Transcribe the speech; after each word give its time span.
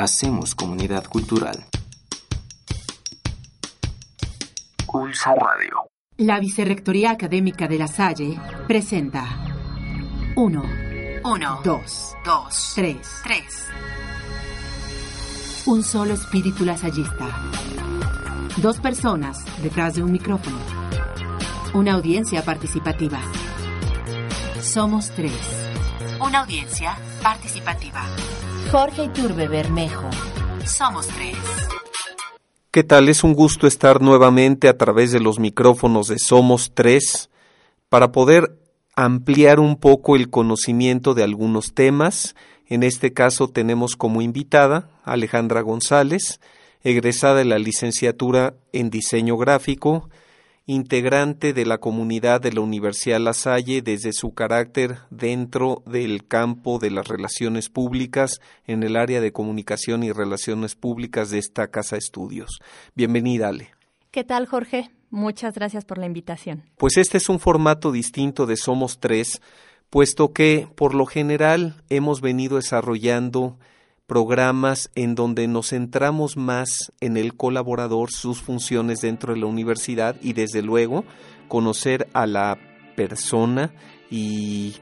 Hacemos 0.00 0.54
comunidad 0.54 1.04
cultural. 1.04 1.62
Pulso 4.86 5.34
Radio. 5.34 5.90
La 6.16 6.40
Vicerrectoría 6.40 7.10
Académica 7.10 7.68
de 7.68 7.76
La 7.76 7.86
Salle 7.86 8.40
presenta 8.66 9.26
1, 10.36 10.62
1, 11.22 11.60
2, 11.62 12.16
2, 12.24 12.72
3. 12.76 12.96
3. 13.24 13.44
Un 15.66 15.82
solo 15.82 16.14
espíritu 16.14 16.64
lasallista. 16.64 17.28
Dos 18.56 18.80
personas 18.80 19.44
detrás 19.62 19.96
de 19.96 20.02
un 20.02 20.12
micrófono. 20.12 20.56
Una 21.74 21.92
audiencia 21.92 22.42
participativa. 22.42 23.20
Somos 24.62 25.10
tres. 25.10 25.38
Una 26.18 26.40
audiencia 26.40 26.96
participativa. 27.22 28.02
Jorge 28.68 29.04
Iturbe 29.04 29.48
Bermejo. 29.48 30.08
Somos 30.64 31.08
tres. 31.08 31.36
¿Qué 32.70 32.84
tal? 32.84 33.08
Es 33.08 33.24
un 33.24 33.34
gusto 33.34 33.66
estar 33.66 34.00
nuevamente 34.00 34.68
a 34.68 34.78
través 34.78 35.10
de 35.10 35.18
los 35.18 35.40
micrófonos 35.40 36.06
de 36.06 36.18
Somos 36.20 36.72
Tres 36.72 37.30
para 37.88 38.12
poder 38.12 38.56
ampliar 38.94 39.58
un 39.58 39.76
poco 39.76 40.14
el 40.14 40.30
conocimiento 40.30 41.14
de 41.14 41.24
algunos 41.24 41.74
temas. 41.74 42.36
En 42.66 42.84
este 42.84 43.12
caso 43.12 43.48
tenemos 43.48 43.96
como 43.96 44.22
invitada 44.22 44.88
a 45.04 45.14
Alejandra 45.14 45.62
González, 45.62 46.40
egresada 46.84 47.36
de 47.36 47.46
la 47.46 47.58
licenciatura 47.58 48.54
en 48.72 48.90
diseño 48.90 49.36
gráfico, 49.36 50.08
integrante 50.70 51.52
de 51.52 51.66
la 51.66 51.78
comunidad 51.78 52.40
de 52.40 52.52
la 52.52 52.60
Universidad 52.60 53.18
La 53.18 53.32
Salle 53.32 53.82
desde 53.82 54.12
su 54.12 54.34
carácter 54.34 54.98
dentro 55.10 55.82
del 55.84 56.28
campo 56.28 56.78
de 56.78 56.92
las 56.92 57.08
relaciones 57.08 57.68
públicas 57.68 58.40
en 58.68 58.84
el 58.84 58.94
área 58.94 59.20
de 59.20 59.32
comunicación 59.32 60.04
y 60.04 60.12
relaciones 60.12 60.76
públicas 60.76 61.30
de 61.30 61.38
esta 61.38 61.66
casa 61.72 61.96
de 61.96 61.98
estudios. 61.98 62.60
Bienvenida, 62.94 63.48
Ale. 63.48 63.70
¿Qué 64.12 64.22
tal, 64.22 64.46
Jorge? 64.46 64.90
Muchas 65.10 65.54
gracias 65.54 65.84
por 65.84 65.98
la 65.98 66.06
invitación. 66.06 66.62
Pues 66.76 66.98
este 66.98 67.18
es 67.18 67.28
un 67.28 67.40
formato 67.40 67.90
distinto 67.90 68.46
de 68.46 68.56
Somos 68.56 69.00
Tres, 69.00 69.42
puesto 69.90 70.32
que 70.32 70.68
por 70.76 70.94
lo 70.94 71.04
general 71.04 71.82
hemos 71.88 72.20
venido 72.20 72.58
desarrollando 72.58 73.58
programas 74.10 74.90
en 74.96 75.14
donde 75.14 75.46
nos 75.46 75.68
centramos 75.68 76.36
más 76.36 76.92
en 77.00 77.16
el 77.16 77.36
colaborador, 77.36 78.10
sus 78.10 78.40
funciones 78.40 79.02
dentro 79.02 79.32
de 79.32 79.38
la 79.38 79.46
universidad 79.46 80.16
y 80.20 80.32
desde 80.32 80.62
luego 80.62 81.04
conocer 81.46 82.08
a 82.12 82.26
la 82.26 82.58
persona 82.96 83.72
y 84.10 84.74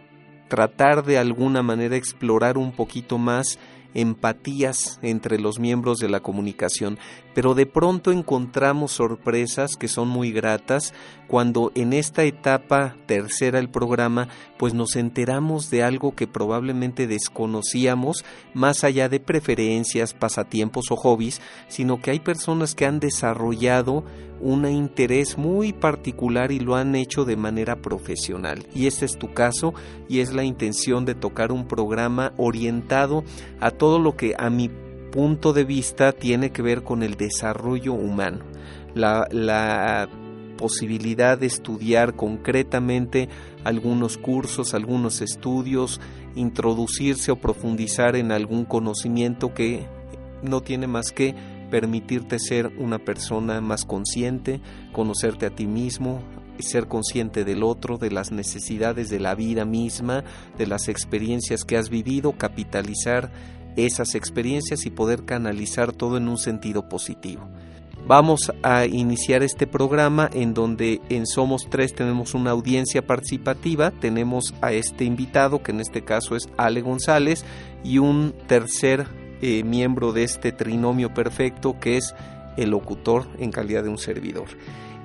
tratar 0.48 1.04
de 1.04 1.18
alguna 1.18 1.62
manera 1.62 1.94
explorar 1.94 2.56
un 2.56 2.72
poquito 2.72 3.18
más 3.18 3.58
empatías 3.92 4.98
entre 5.02 5.38
los 5.38 5.58
miembros 5.58 5.98
de 5.98 6.08
la 6.08 6.20
comunicación, 6.20 6.98
pero 7.38 7.54
de 7.54 7.66
pronto 7.66 8.10
encontramos 8.10 8.90
sorpresas 8.90 9.76
que 9.76 9.86
son 9.86 10.08
muy 10.08 10.32
gratas 10.32 10.92
cuando 11.28 11.70
en 11.76 11.92
esta 11.92 12.24
etapa 12.24 12.96
tercera 13.06 13.60
del 13.60 13.70
programa 13.70 14.26
pues 14.58 14.74
nos 14.74 14.96
enteramos 14.96 15.70
de 15.70 15.84
algo 15.84 16.16
que 16.16 16.26
probablemente 16.26 17.06
desconocíamos 17.06 18.24
más 18.54 18.82
allá 18.82 19.08
de 19.08 19.20
preferencias, 19.20 20.14
pasatiempos 20.14 20.90
o 20.90 20.96
hobbies, 20.96 21.40
sino 21.68 22.02
que 22.02 22.10
hay 22.10 22.18
personas 22.18 22.74
que 22.74 22.86
han 22.86 22.98
desarrollado 22.98 24.02
un 24.40 24.66
interés 24.66 25.38
muy 25.38 25.72
particular 25.72 26.50
y 26.50 26.58
lo 26.58 26.74
han 26.74 26.96
hecho 26.96 27.24
de 27.24 27.36
manera 27.36 27.76
profesional. 27.76 28.66
Y 28.74 28.88
este 28.88 29.04
es 29.04 29.16
tu 29.16 29.32
caso 29.32 29.74
y 30.08 30.18
es 30.20 30.32
la 30.32 30.42
intención 30.42 31.04
de 31.04 31.14
tocar 31.14 31.52
un 31.52 31.68
programa 31.68 32.32
orientado 32.36 33.22
a 33.60 33.70
todo 33.70 34.00
lo 34.00 34.16
que 34.16 34.34
a 34.36 34.50
mi 34.50 34.70
punto 35.10 35.52
de 35.52 35.64
vista 35.64 36.12
tiene 36.12 36.50
que 36.50 36.62
ver 36.62 36.82
con 36.82 37.02
el 37.02 37.16
desarrollo 37.16 37.92
humano. 37.92 38.44
La, 38.94 40.08
posibilidad 40.56 41.38
de 41.38 41.46
estudiar 41.46 42.16
concretamente 42.16 43.28
algunos 43.62 44.18
cursos, 44.18 44.74
algunos 44.74 45.20
estudios, 45.20 46.00
introducirse 46.34 47.30
o 47.30 47.36
profundizar 47.36 48.16
en 48.16 48.32
algún 48.32 48.64
conocimiento 48.64 49.54
que 49.54 49.86
no 50.42 50.60
tiene 50.60 50.88
más 50.88 51.12
que 51.12 51.36
permitirte 51.70 52.40
ser 52.40 52.72
una 52.76 52.98
persona 52.98 53.60
más 53.60 53.84
consciente, 53.84 54.60
conocerte 54.92 55.46
a 55.46 55.50
ti 55.50 55.68
mismo, 55.68 56.22
ser 56.58 56.88
consciente 56.88 57.44
del 57.44 57.62
otro, 57.62 57.98
de 57.98 58.10
las 58.10 58.32
necesidades 58.32 59.10
de 59.10 59.20
la 59.20 59.34
vida 59.34 59.64
misma, 59.64 60.24
de 60.56 60.66
las 60.66 60.88
experiencias 60.88 61.64
que 61.64 61.76
has 61.76 61.88
vivido, 61.88 62.32
capitalizar 62.32 63.30
esas 63.86 64.14
experiencias 64.14 64.86
y 64.86 64.90
poder 64.90 65.24
canalizar 65.24 65.92
todo 65.92 66.16
en 66.16 66.28
un 66.28 66.38
sentido 66.38 66.88
positivo. 66.88 67.48
Vamos 68.06 68.52
a 68.62 68.86
iniciar 68.86 69.42
este 69.42 69.66
programa 69.66 70.30
en 70.32 70.54
donde 70.54 71.00
en 71.10 71.26
Somos 71.26 71.68
Tres 71.68 71.94
tenemos 71.94 72.32
una 72.32 72.52
audiencia 72.52 73.06
participativa, 73.06 73.90
tenemos 73.90 74.54
a 74.62 74.72
este 74.72 75.04
invitado 75.04 75.62
que 75.62 75.72
en 75.72 75.80
este 75.80 76.02
caso 76.02 76.34
es 76.34 76.48
Ale 76.56 76.80
González 76.80 77.44
y 77.84 77.98
un 77.98 78.34
tercer 78.46 79.06
eh, 79.42 79.62
miembro 79.62 80.12
de 80.12 80.24
este 80.24 80.52
trinomio 80.52 81.12
perfecto 81.12 81.78
que 81.78 81.98
es 81.98 82.14
el 82.56 82.70
locutor 82.70 83.28
en 83.38 83.52
calidad 83.52 83.82
de 83.82 83.90
un 83.90 83.98
servidor. 83.98 84.46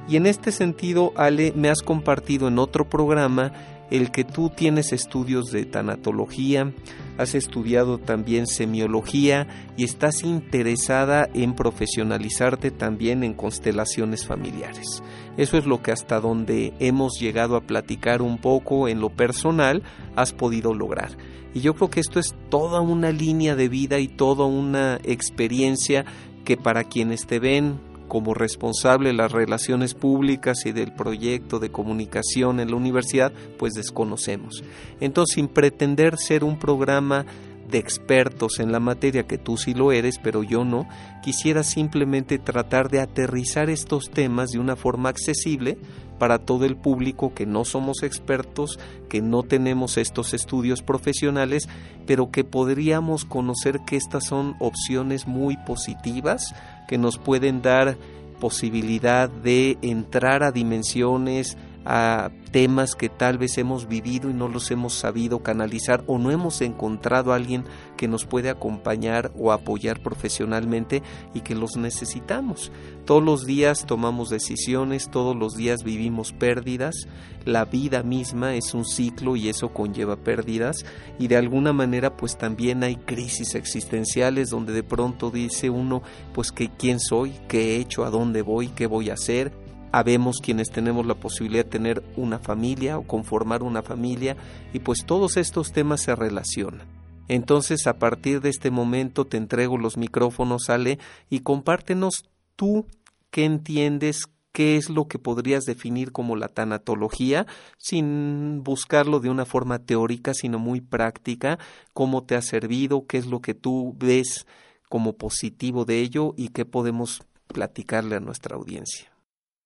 Y 0.07 0.17
en 0.17 0.25
este 0.25 0.51
sentido, 0.51 1.13
Ale, 1.15 1.53
me 1.55 1.69
has 1.69 1.81
compartido 1.81 2.47
en 2.47 2.59
otro 2.59 2.89
programa 2.89 3.53
el 3.93 4.09
que 4.09 4.23
tú 4.23 4.49
tienes 4.49 4.91
estudios 4.91 5.51
de 5.51 5.65
tanatología, 5.65 6.73
has 7.19 7.35
estudiado 7.35 7.99
también 7.99 8.47
semiología 8.47 9.47
y 9.77 9.83
estás 9.83 10.23
interesada 10.23 11.29
en 11.35 11.53
profesionalizarte 11.53 12.71
también 12.71 13.23
en 13.23 13.35
constelaciones 13.35 14.25
familiares. 14.25 15.03
Eso 15.37 15.59
es 15.59 15.67
lo 15.67 15.83
que 15.83 15.91
hasta 15.91 16.19
donde 16.19 16.73
hemos 16.79 17.19
llegado 17.19 17.55
a 17.55 17.61
platicar 17.61 18.23
un 18.23 18.39
poco 18.39 18.87
en 18.87 18.99
lo 18.99 19.11
personal 19.11 19.83
has 20.15 20.33
podido 20.33 20.73
lograr. 20.73 21.15
Y 21.53 21.59
yo 21.59 21.75
creo 21.75 21.91
que 21.91 21.99
esto 21.99 22.19
es 22.19 22.33
toda 22.49 22.81
una 22.81 23.11
línea 23.11 23.55
de 23.55 23.69
vida 23.69 23.99
y 23.99 24.07
toda 24.07 24.47
una 24.47 24.99
experiencia 25.03 26.03
que 26.45 26.57
para 26.57 26.85
quienes 26.85 27.27
te 27.27 27.37
ven 27.37 27.79
como 28.13 28.35
responsable 28.35 29.09
de 29.09 29.15
las 29.15 29.31
relaciones 29.31 29.95
públicas 29.95 30.67
y 30.67 30.71
del 30.71 30.93
proyecto 30.93 31.57
de 31.57 31.71
comunicación 31.71 32.59
en 32.59 32.69
la 32.69 32.75
universidad, 32.75 33.33
pues 33.57 33.73
desconocemos. 33.73 34.63
Entonces, 34.99 35.33
sin 35.33 35.47
pretender 35.47 36.19
ser 36.19 36.43
un 36.43 36.59
programa 36.59 37.25
de 37.71 37.79
expertos 37.79 38.59
en 38.59 38.71
la 38.71 38.79
materia, 38.79 39.23
que 39.23 39.39
tú 39.39 39.57
sí 39.57 39.73
lo 39.73 39.91
eres, 39.91 40.19
pero 40.19 40.43
yo 40.43 40.63
no, 40.63 40.87
quisiera 41.23 41.63
simplemente 41.63 42.37
tratar 42.37 42.91
de 42.91 42.99
aterrizar 42.99 43.71
estos 43.71 44.11
temas 44.11 44.51
de 44.51 44.59
una 44.59 44.75
forma 44.75 45.09
accesible 45.09 45.79
para 46.19 46.37
todo 46.37 46.65
el 46.65 46.75
público 46.75 47.33
que 47.33 47.47
no 47.47 47.65
somos 47.65 48.03
expertos, 48.03 48.79
que 49.09 49.23
no 49.23 49.41
tenemos 49.41 49.97
estos 49.97 50.35
estudios 50.35 50.83
profesionales, 50.83 51.67
pero 52.05 52.29
que 52.29 52.43
podríamos 52.43 53.25
conocer 53.25 53.79
que 53.87 53.95
estas 53.95 54.25
son 54.25 54.55
opciones 54.59 55.25
muy 55.25 55.57
positivas 55.57 56.53
que 56.93 56.99
nos 56.99 57.17
pueden 57.17 57.63
dar 57.63 57.97
posibilidad 58.39 59.27
de 59.27 59.79
entrar 59.81 60.43
a 60.43 60.51
dimensiones, 60.51 61.57
a 61.85 62.29
temas 62.51 62.93
que 62.93 63.09
tal 63.09 63.39
vez 63.39 63.57
hemos 63.57 63.87
vivido 63.87 64.29
y 64.29 64.33
no 64.35 64.47
los 64.47 64.69
hemos 64.69 64.93
sabido 64.93 65.41
canalizar 65.41 66.03
o 66.05 66.19
no 66.19 66.29
hemos 66.29 66.61
encontrado 66.61 67.33
a 67.33 67.35
alguien 67.37 67.65
que 68.03 68.09
nos 68.09 68.25
puede 68.25 68.49
acompañar 68.49 69.31
o 69.39 69.53
apoyar 69.53 70.03
profesionalmente 70.03 71.01
y 71.33 71.39
que 71.39 71.55
los 71.55 71.77
necesitamos. 71.77 72.69
Todos 73.05 73.23
los 73.23 73.45
días 73.45 73.85
tomamos 73.85 74.29
decisiones, 74.29 75.09
todos 75.09 75.37
los 75.37 75.55
días 75.55 75.85
vivimos 75.85 76.33
pérdidas, 76.33 77.07
la 77.45 77.63
vida 77.63 78.03
misma 78.03 78.55
es 78.55 78.73
un 78.73 78.83
ciclo 78.83 79.37
y 79.37 79.47
eso 79.47 79.69
conlleva 79.69 80.17
pérdidas 80.17 80.83
y 81.17 81.29
de 81.29 81.37
alguna 81.37 81.71
manera 81.71 82.17
pues 82.17 82.37
también 82.37 82.83
hay 82.83 82.97
crisis 82.97 83.55
existenciales 83.55 84.49
donde 84.49 84.73
de 84.73 84.83
pronto 84.83 85.31
dice 85.31 85.69
uno 85.69 86.03
pues 86.33 86.51
que 86.51 86.67
quién 86.67 86.99
soy, 86.99 87.31
qué 87.47 87.77
he 87.77 87.79
hecho, 87.79 88.03
a 88.03 88.09
dónde 88.09 88.41
voy, 88.41 88.67
qué 88.67 88.85
voy 88.85 89.11
a 89.11 89.13
hacer 89.13 89.53
habemos 89.93 90.41
quienes 90.41 90.71
tenemos 90.71 91.05
la 91.05 91.15
posibilidad 91.15 91.63
de 91.63 91.71
tener 91.71 92.03
una 92.17 92.39
familia 92.39 92.97
o 92.97 93.03
conformar 93.03 93.63
una 93.63 93.81
familia 93.81 94.35
y 94.73 94.79
pues 94.79 95.05
todos 95.05 95.37
estos 95.37 95.71
temas 95.71 96.01
se 96.01 96.15
relacionan. 96.17 96.92
Entonces 97.27 97.87
a 97.87 97.99
partir 97.99 98.41
de 98.41 98.49
este 98.49 98.71
momento 98.71 99.25
te 99.25 99.37
entrego 99.37 99.77
los 99.77 99.97
micrófonos, 99.97 100.69
Ale, 100.69 100.99
y 101.29 101.39
compártenos 101.39 102.29
tú 102.55 102.85
qué 103.31 103.45
entiendes, 103.45 104.27
qué 104.51 104.77
es 104.77 104.89
lo 104.89 105.07
que 105.07 105.19
podrías 105.19 105.65
definir 105.65 106.11
como 106.11 106.35
la 106.35 106.47
tanatología, 106.47 107.47
sin 107.77 108.63
buscarlo 108.63 109.19
de 109.19 109.29
una 109.29 109.45
forma 109.45 109.79
teórica, 109.79 110.33
sino 110.33 110.59
muy 110.59 110.79
práctica, 110.79 111.57
cómo 111.93 112.23
te 112.23 112.35
ha 112.35 112.41
servido, 112.41 113.07
qué 113.07 113.17
es 113.17 113.25
lo 113.25 113.41
que 113.41 113.55
tú 113.55 113.95
ves 113.97 114.45
como 114.89 115.13
positivo 115.13 115.85
de 115.85 115.99
ello 115.99 116.35
y 116.37 116.49
qué 116.49 116.65
podemos 116.65 117.23
platicarle 117.47 118.15
a 118.15 118.19
nuestra 118.19 118.55
audiencia. 118.55 119.11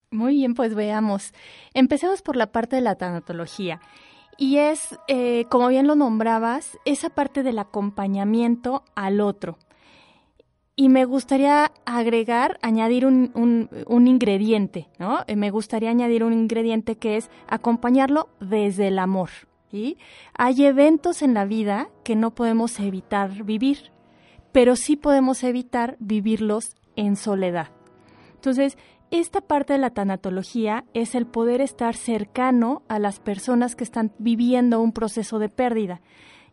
Muy 0.09 0.35
bien, 0.35 0.53
pues 0.53 0.73
veamos. 0.73 1.33
Empecemos 1.73 2.21
por 2.21 2.37
la 2.37 2.51
parte 2.53 2.77
de 2.77 2.81
la 2.81 2.95
tanatología. 2.95 3.81
Y 4.37 4.57
es, 4.57 4.97
eh, 5.07 5.45
como 5.49 5.67
bien 5.67 5.87
lo 5.87 5.95
nombrabas, 5.95 6.77
esa 6.85 7.09
parte 7.09 7.43
del 7.43 7.59
acompañamiento 7.59 8.83
al 8.95 9.19
otro. 9.19 9.57
Y 10.75 10.89
me 10.89 11.05
gustaría 11.05 11.71
agregar, 11.85 12.59
añadir 12.61 13.07
un, 13.07 13.31
un, 13.87 14.07
ingrediente, 14.07 14.89
¿no? 14.99 15.21
Eh, 15.25 15.35
me 15.35 15.49
gustaría 15.49 15.89
añadir 15.89 16.23
un 16.23 16.33
ingrediente 16.33 16.97
que 16.97 17.17
es 17.17 17.31
acompañarlo 17.47 18.29
desde 18.39 18.89
el 18.89 18.99
amor. 18.99 19.29
¿sí? 19.71 19.97
Hay 20.35 20.63
eventos 20.65 21.23
en 21.23 21.33
la 21.33 21.45
vida 21.45 21.89
que 22.03 22.15
no 22.15 22.35
podemos 22.35 22.79
evitar 22.79 23.43
vivir, 23.43 23.91
pero 24.51 24.75
sí 24.75 24.95
podemos 24.95 25.43
evitar 25.43 25.97
vivirlos 25.99 26.75
en 26.95 27.15
soledad. 27.15 27.69
Entonces, 28.35 28.77
esta 29.11 29.41
parte 29.41 29.73
de 29.73 29.79
la 29.79 29.91
tanatología 29.91 30.83
es 30.93 31.15
el 31.15 31.25
poder 31.25 31.61
estar 31.61 31.95
cercano 31.95 32.83
a 32.89 32.99
las 32.99 33.19
personas 33.19 33.75
que 33.75 33.83
están 33.83 34.11
viviendo 34.17 34.81
un 34.81 34.91
proceso 34.91 35.39
de 35.39 35.49
pérdida, 35.49 36.01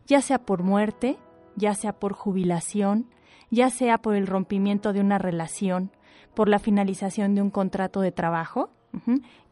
ya 0.07 0.21
sea 0.21 0.39
por 0.39 0.63
muerte, 0.63 1.17
ya 1.55 1.73
sea 1.73 1.93
por 1.93 2.13
jubilación, 2.13 3.07
ya 3.51 3.69
sea 3.69 3.97
por 3.97 4.15
el 4.15 4.27
rompimiento 4.27 4.93
de 4.93 5.01
una 5.01 5.17
relación, 5.17 5.91
por 6.33 6.47
la 6.47 6.59
finalización 6.59 7.35
de 7.35 7.41
un 7.41 7.49
contrato 7.49 8.01
de 8.01 8.11
trabajo, 8.11 8.69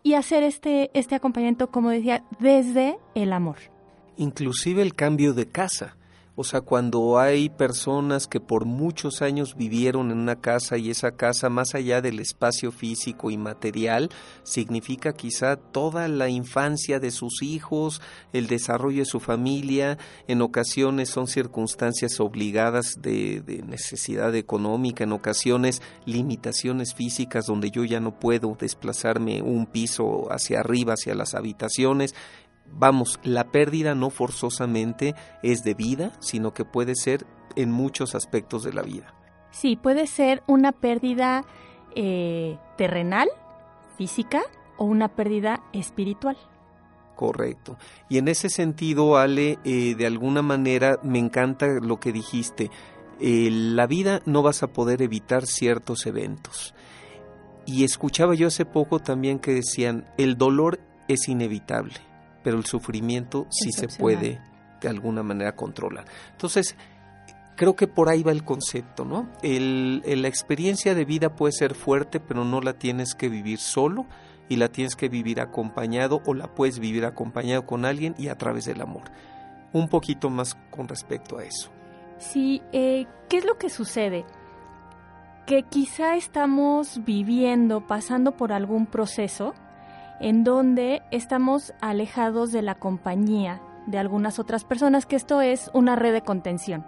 y 0.03 0.13
hacer 0.13 0.43
este, 0.43 0.89
este 0.93 1.15
acompañamiento, 1.15 1.69
como 1.69 1.89
decía, 1.89 2.23
desde 2.39 2.97
el 3.15 3.33
amor. 3.33 3.57
Inclusive 4.15 4.81
el 4.81 4.93
cambio 4.93 5.33
de 5.33 5.49
casa. 5.49 5.97
O 6.35 6.43
sea, 6.43 6.61
cuando 6.61 7.19
hay 7.19 7.49
personas 7.49 8.25
que 8.25 8.39
por 8.39 8.65
muchos 8.65 9.21
años 9.21 9.55
vivieron 9.55 10.09
en 10.09 10.17
una 10.17 10.35
casa 10.35 10.77
y 10.77 10.89
esa 10.89 11.11
casa, 11.11 11.49
más 11.49 11.75
allá 11.75 12.01
del 12.01 12.19
espacio 12.19 12.71
físico 12.71 13.29
y 13.29 13.37
material, 13.37 14.09
significa 14.41 15.13
quizá 15.13 15.57
toda 15.57 16.07
la 16.07 16.29
infancia 16.29 16.99
de 16.99 17.11
sus 17.11 17.43
hijos, 17.43 18.01
el 18.31 18.47
desarrollo 18.47 18.99
de 18.99 19.05
su 19.05 19.19
familia, 19.19 19.99
en 20.27 20.41
ocasiones 20.41 21.11
son 21.11 21.27
circunstancias 21.27 22.19
obligadas 22.19 22.95
de, 22.99 23.41
de 23.41 23.61
necesidad 23.61 24.33
económica, 24.33 25.03
en 25.03 25.11
ocasiones 25.11 25.83
limitaciones 26.05 26.95
físicas 26.95 27.45
donde 27.45 27.69
yo 27.69 27.83
ya 27.83 27.99
no 27.99 28.17
puedo 28.19 28.57
desplazarme 28.59 29.43
un 29.43 29.67
piso 29.67 30.31
hacia 30.31 30.61
arriba, 30.61 30.93
hacia 30.93 31.13
las 31.13 31.35
habitaciones, 31.35 32.15
vamos, 32.71 33.19
la 33.23 33.45
pérdida 33.45 33.95
no 33.95 34.09
forzosamente 34.09 35.15
es 35.41 35.63
de 35.63 35.73
vida, 35.73 36.11
sino 36.19 36.53
que 36.53 36.65
puede 36.65 36.95
ser 36.95 37.25
en 37.55 37.71
muchos 37.71 38.15
aspectos 38.15 38.63
de 38.63 38.73
la 38.73 38.81
vida. 38.81 39.13
Sí, 39.51 39.75
puede 39.75 40.07
ser 40.07 40.43
una 40.47 40.71
pérdida 40.71 41.45
eh, 41.95 42.57
terrenal, 42.77 43.29
física, 43.97 44.41
o 44.77 44.85
una 44.85 45.09
pérdida 45.09 45.63
espiritual. 45.71 46.35
Correcto. 47.15 47.77
Y 48.09 48.17
en 48.17 48.27
ese 48.27 48.49
sentido, 48.49 49.17
Ale, 49.17 49.59
eh, 49.63 49.93
de 49.95 50.07
alguna 50.07 50.41
manera 50.41 50.99
me 51.03 51.19
encanta 51.19 51.67
lo 51.79 51.99
que 51.99 52.11
dijiste. 52.11 52.71
Eh, 53.19 53.49
la 53.51 53.85
vida 53.85 54.21
no 54.25 54.41
vas 54.41 54.63
a 54.63 54.67
poder 54.67 55.03
evitar 55.03 55.45
ciertos 55.45 56.07
eventos. 56.07 56.73
Y 57.67 57.83
escuchaba 57.83 58.33
yo 58.33 58.47
hace 58.47 58.65
poco 58.65 58.99
también 58.99 59.37
que 59.37 59.53
decían, 59.53 60.11
el 60.17 60.37
dolor 60.37 60.79
es 61.07 61.29
inevitable 61.29 62.12
pero 62.43 62.57
el 62.57 62.65
sufrimiento 62.65 63.47
sí 63.49 63.71
se 63.71 63.87
puede 63.87 64.39
de 64.81 64.89
alguna 64.89 65.23
manera 65.23 65.55
controlar. 65.55 66.05
Entonces, 66.31 66.75
creo 67.55 67.75
que 67.75 67.87
por 67.87 68.09
ahí 68.09 68.23
va 68.23 68.31
el 68.31 68.43
concepto, 68.43 69.05
¿no? 69.05 69.29
El, 69.41 70.03
la 70.05 70.27
experiencia 70.27 70.95
de 70.95 71.05
vida 71.05 71.35
puede 71.35 71.53
ser 71.53 71.75
fuerte, 71.75 72.19
pero 72.19 72.45
no 72.45 72.61
la 72.61 72.73
tienes 72.73 73.15
que 73.15 73.29
vivir 73.29 73.59
solo 73.59 74.05
y 74.49 74.57
la 74.57 74.69
tienes 74.69 74.95
que 74.95 75.09
vivir 75.09 75.39
acompañado 75.39 76.21
o 76.25 76.33
la 76.33 76.53
puedes 76.53 76.79
vivir 76.79 77.05
acompañado 77.05 77.65
con 77.65 77.85
alguien 77.85 78.15
y 78.17 78.27
a 78.27 78.37
través 78.37 78.65
del 78.65 78.81
amor. 78.81 79.03
Un 79.71 79.87
poquito 79.87 80.29
más 80.29 80.55
con 80.69 80.87
respecto 80.87 81.37
a 81.37 81.43
eso. 81.43 81.71
Sí, 82.19 82.61
eh, 82.71 83.07
¿qué 83.29 83.37
es 83.37 83.45
lo 83.45 83.57
que 83.57 83.69
sucede? 83.69 84.25
Que 85.47 85.63
quizá 85.63 86.15
estamos 86.15 87.03
viviendo, 87.03 87.85
pasando 87.87 88.37
por 88.37 88.53
algún 88.53 88.85
proceso 88.85 89.53
en 90.23 90.45
donde 90.45 91.01
estamos 91.11 91.73
alejados 91.81 92.53
de 92.53 92.61
la 92.61 92.75
compañía 92.75 93.61
de 93.87 93.97
algunas 93.97 94.39
otras 94.39 94.63
personas, 94.63 95.05
que 95.05 95.17
esto 95.17 95.41
es 95.41 95.69
una 95.73 95.97
red 95.97 96.13
de 96.13 96.21
contención. 96.21 96.85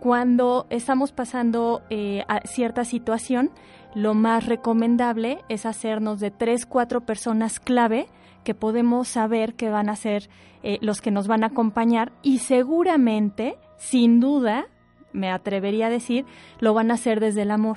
Cuando 0.00 0.66
estamos 0.70 1.12
pasando 1.12 1.82
eh, 1.90 2.24
a 2.26 2.40
cierta 2.46 2.86
situación, 2.86 3.50
lo 3.94 4.14
más 4.14 4.46
recomendable 4.46 5.44
es 5.50 5.66
hacernos 5.66 6.20
de 6.20 6.30
tres, 6.30 6.64
cuatro 6.64 7.02
personas 7.02 7.60
clave 7.60 8.06
que 8.44 8.54
podemos 8.54 9.08
saber 9.08 9.52
que 9.56 9.68
van 9.68 9.90
a 9.90 9.96
ser 9.96 10.30
eh, 10.62 10.78
los 10.80 11.02
que 11.02 11.10
nos 11.10 11.26
van 11.26 11.44
a 11.44 11.48
acompañar 11.48 12.12
y 12.22 12.38
seguramente, 12.38 13.58
sin 13.76 14.20
duda, 14.20 14.68
me 15.12 15.30
atrevería 15.30 15.88
a 15.88 15.90
decir, 15.90 16.24
lo 16.60 16.72
van 16.72 16.90
a 16.90 16.94
hacer 16.94 17.20
desde 17.20 17.42
el 17.42 17.50
amor. 17.50 17.76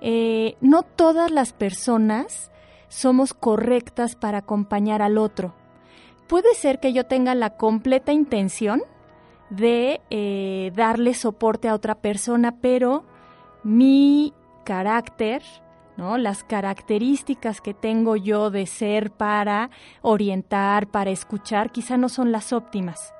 Eh, 0.00 0.56
no 0.62 0.82
todas 0.82 1.30
las 1.30 1.52
personas 1.52 2.50
somos 2.94 3.34
correctas 3.34 4.14
para 4.14 4.38
acompañar 4.38 5.02
al 5.02 5.18
otro. 5.18 5.52
Puede 6.28 6.54
ser 6.54 6.78
que 6.78 6.92
yo 6.92 7.04
tenga 7.04 7.34
la 7.34 7.56
completa 7.56 8.12
intención 8.12 8.82
de 9.50 10.00
eh, 10.10 10.72
darle 10.76 11.14
soporte 11.14 11.68
a 11.68 11.74
otra 11.74 11.96
persona, 11.96 12.60
pero 12.60 13.04
mi 13.64 14.32
carácter, 14.64 15.42
¿no? 15.96 16.18
Las 16.18 16.44
características 16.44 17.60
que 17.60 17.74
tengo 17.74 18.14
yo 18.14 18.50
de 18.50 18.66
ser 18.66 19.10
para 19.10 19.70
orientar, 20.00 20.86
para 20.86 21.10
escuchar, 21.10 21.72
quizá 21.72 21.96
no 21.96 22.08
son 22.08 22.30
las 22.30 22.52
óptimas. 22.52 23.12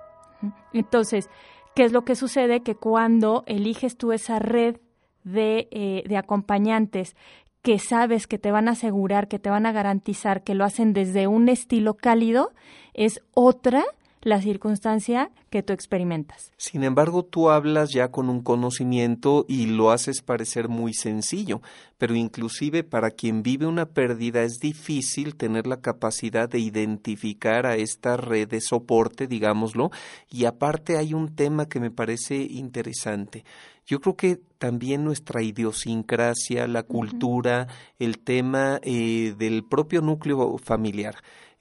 Entonces, 0.72 1.28
¿qué 1.74 1.84
es 1.84 1.92
lo 1.92 2.04
que 2.04 2.14
sucede? 2.14 2.62
Que 2.62 2.76
cuando 2.76 3.42
eliges 3.46 3.96
tú 3.96 4.12
esa 4.12 4.38
red 4.38 4.76
de, 5.24 5.68
eh, 5.72 6.04
de 6.06 6.16
acompañantes 6.16 7.16
que 7.64 7.78
sabes 7.78 8.26
que 8.26 8.38
te 8.38 8.52
van 8.52 8.68
a 8.68 8.72
asegurar, 8.72 9.26
que 9.26 9.38
te 9.38 9.48
van 9.48 9.64
a 9.64 9.72
garantizar 9.72 10.42
que 10.42 10.54
lo 10.54 10.66
hacen 10.66 10.92
desde 10.92 11.26
un 11.26 11.48
estilo 11.48 11.94
cálido, 11.94 12.52
es 12.92 13.22
otra 13.32 13.82
la 14.24 14.40
circunstancia 14.40 15.30
que 15.50 15.62
tú 15.62 15.72
experimentas. 15.72 16.52
Sin 16.56 16.82
embargo, 16.82 17.24
tú 17.24 17.50
hablas 17.50 17.90
ya 17.92 18.10
con 18.10 18.28
un 18.28 18.42
conocimiento 18.42 19.44
y 19.48 19.66
lo 19.66 19.90
haces 19.90 20.22
parecer 20.22 20.68
muy 20.68 20.94
sencillo, 20.94 21.60
pero 21.98 22.14
inclusive 22.14 22.82
para 22.82 23.10
quien 23.10 23.42
vive 23.42 23.66
una 23.66 23.86
pérdida 23.86 24.42
es 24.42 24.58
difícil 24.58 25.36
tener 25.36 25.66
la 25.66 25.80
capacidad 25.80 26.48
de 26.48 26.58
identificar 26.58 27.66
a 27.66 27.76
esta 27.76 28.16
red 28.16 28.48
de 28.48 28.60
soporte, 28.60 29.26
digámoslo, 29.26 29.90
y 30.30 30.46
aparte 30.46 30.96
hay 30.96 31.14
un 31.14 31.34
tema 31.34 31.68
que 31.68 31.80
me 31.80 31.90
parece 31.90 32.36
interesante. 32.36 33.44
Yo 33.86 34.00
creo 34.00 34.16
que 34.16 34.40
también 34.58 35.04
nuestra 35.04 35.42
idiosincrasia, 35.42 36.66
la 36.66 36.84
cultura, 36.84 37.68
el 37.98 38.18
tema 38.18 38.80
eh, 38.82 39.34
del 39.36 39.62
propio 39.64 40.00
núcleo 40.00 40.56
familiar. 40.56 41.16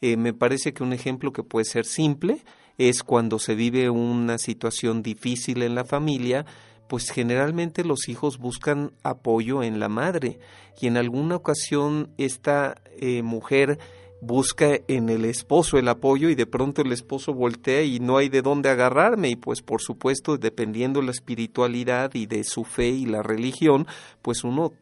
Eh, 0.06 0.18
me 0.18 0.34
parece 0.34 0.74
que 0.74 0.84
un 0.84 0.92
ejemplo 0.92 1.32
que 1.32 1.44
puede 1.44 1.64
ser 1.64 1.86
simple 1.86 2.44
es 2.78 3.04
cuando 3.04 3.40
se 3.40 3.56
vive 3.56 3.90
una 3.90 4.38
situación 4.38 5.02
difícil 5.02 5.62
en 5.62 5.76
la 5.76 5.86
familia, 5.86 6.46
pues 6.90 7.10
generalmente 7.10 7.86
los 7.86 8.10
hijos 8.10 8.38
buscan 8.38 8.92
apoyo 9.04 9.64
en 9.64 9.80
la 9.80 9.88
madre 9.88 10.40
y 10.82 10.88
en 10.88 10.98
alguna 10.98 11.38
ocasión 11.38 12.10
esta 12.18 12.76
eh, 13.00 13.22
mujer 13.22 13.80
busca 14.20 14.78
en 14.90 15.08
el 15.08 15.24
esposo 15.24 15.78
el 15.78 15.88
apoyo 15.88 16.28
y 16.28 16.36
de 16.36 16.48
pronto 16.48 16.82
el 16.82 16.92
esposo 16.92 17.34
voltea 17.34 17.84
y 17.84 18.02
no 18.02 18.18
hay 18.18 18.28
de 18.28 18.42
dónde 18.42 18.70
agarrarme 18.70 19.30
y 19.30 19.38
pues 19.38 19.62
por 19.62 19.82
supuesto 19.82 20.38
dependiendo 20.38 21.02
la 21.02 21.12
espiritualidad 21.12 22.14
y 22.14 22.26
de 22.26 22.44
su 22.44 22.66
fe 22.66 22.90
y 22.90 23.06
la 23.06 23.24
religión 23.24 23.88
pues 24.22 24.44
uno 24.44 24.74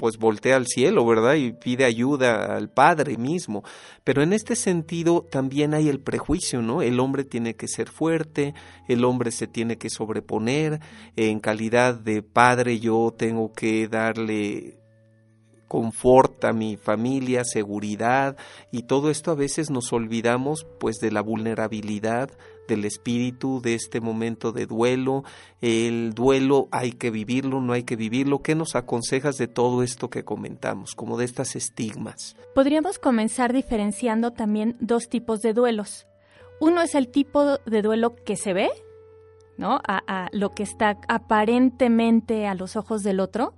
pues 0.00 0.16
voltea 0.16 0.56
al 0.56 0.66
cielo, 0.66 1.04
¿verdad? 1.04 1.34
Y 1.34 1.52
pide 1.52 1.84
ayuda 1.84 2.56
al 2.56 2.70
Padre 2.70 3.18
mismo. 3.18 3.62
Pero 4.02 4.22
en 4.22 4.32
este 4.32 4.56
sentido 4.56 5.26
también 5.30 5.74
hay 5.74 5.90
el 5.90 6.00
prejuicio, 6.00 6.62
¿no? 6.62 6.80
El 6.80 6.98
hombre 7.00 7.22
tiene 7.24 7.54
que 7.54 7.68
ser 7.68 7.90
fuerte, 7.90 8.54
el 8.88 9.04
hombre 9.04 9.30
se 9.30 9.46
tiene 9.46 9.76
que 9.76 9.90
sobreponer, 9.90 10.80
en 11.16 11.38
calidad 11.38 11.96
de 11.96 12.22
padre 12.22 12.80
yo 12.80 13.14
tengo 13.14 13.52
que 13.52 13.88
darle 13.88 14.78
confort 15.68 16.46
a 16.46 16.54
mi 16.54 16.78
familia, 16.78 17.44
seguridad 17.44 18.38
y 18.72 18.84
todo 18.84 19.10
esto 19.10 19.30
a 19.30 19.34
veces 19.34 19.68
nos 19.70 19.92
olvidamos 19.92 20.66
pues 20.80 20.96
de 20.96 21.12
la 21.12 21.20
vulnerabilidad 21.20 22.30
del 22.70 22.86
espíritu 22.86 23.60
de 23.60 23.74
este 23.74 24.00
momento 24.00 24.52
de 24.52 24.66
duelo. 24.66 25.24
El 25.60 26.14
duelo 26.14 26.68
hay 26.70 26.92
que 26.92 27.10
vivirlo, 27.10 27.60
no 27.60 27.74
hay 27.74 27.82
que 27.82 27.96
vivirlo. 27.96 28.42
¿Qué 28.42 28.54
nos 28.54 28.76
aconsejas 28.76 29.36
de 29.36 29.48
todo 29.48 29.82
esto 29.82 30.08
que 30.08 30.24
comentamos, 30.24 30.94
como 30.94 31.18
de 31.18 31.26
estas 31.26 31.56
estigmas? 31.56 32.36
Podríamos 32.54 32.98
comenzar 32.98 33.52
diferenciando 33.52 34.32
también 34.32 34.76
dos 34.80 35.08
tipos 35.08 35.40
de 35.40 35.52
duelos. 35.52 36.06
Uno 36.60 36.80
es 36.82 36.94
el 36.94 37.08
tipo 37.08 37.58
de 37.58 37.82
duelo 37.82 38.14
que 38.14 38.36
se 38.36 38.52
ve, 38.52 38.70
¿no? 39.56 39.80
A, 39.86 40.28
lo 40.32 40.50
que 40.50 40.62
está 40.62 40.98
aparentemente 41.08 42.46
a 42.46 42.54
los 42.54 42.76
ojos 42.76 43.02
del 43.02 43.20
otro. 43.20 43.54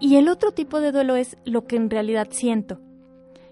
Y 0.00 0.16
el 0.16 0.28
otro 0.28 0.52
tipo 0.52 0.80
de 0.80 0.92
duelo 0.92 1.16
es 1.16 1.36
lo 1.44 1.64
que 1.64 1.76
en 1.76 1.90
realidad 1.90 2.28
siento. 2.30 2.80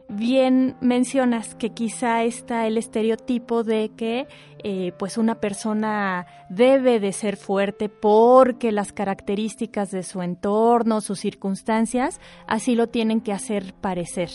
Bien 0.09 0.77
mencionas 0.81 1.57
que 1.57 1.71
quizá 1.71 2.23
está 2.23 2.69
el 2.69 2.79
estereotipo 2.79 3.65
de 3.65 3.91
que 3.97 4.29
eh, 4.63 4.93
pues 4.99 5.19
una 5.19 5.41
persona 5.41 6.27
debe 6.49 7.01
de 7.01 7.13
ser 7.13 7.37
fuerte 7.37 7.89
porque 7.89 8.71
las 8.71 8.93
características 8.93 9.91
de 9.91 10.05
su 10.05 10.23
entorno, 10.23 11.01
sus 11.01 11.19
circunstancias, 11.19 12.21
así 12.47 12.77
lo 12.77 12.87
tienen 12.87 13.21
que 13.21 13.33
hacer 13.33 13.75
parecer. 13.75 14.31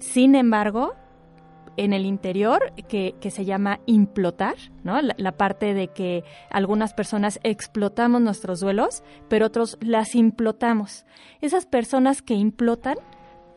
Sin 0.00 0.34
embargo, 0.34 0.92
en 1.78 1.94
el 1.94 2.04
interior 2.04 2.74
que, 2.86 3.14
se 3.30 3.44
llama 3.46 3.80
implotar, 3.86 4.56
¿no? 4.84 5.00
La, 5.00 5.14
la, 5.16 5.32
parte 5.32 5.72
de 5.72 5.88
que 5.88 6.24
algunas 6.50 6.92
personas 6.92 7.40
explotamos 7.42 8.20
nuestros 8.20 8.60
duelos, 8.60 9.02
pero 9.28 9.46
otros 9.46 9.78
las 9.80 10.14
implotamos. 10.14 11.06
Esas 11.40 11.64
personas 11.64 12.20
que 12.20 12.34
implotan 12.34 12.98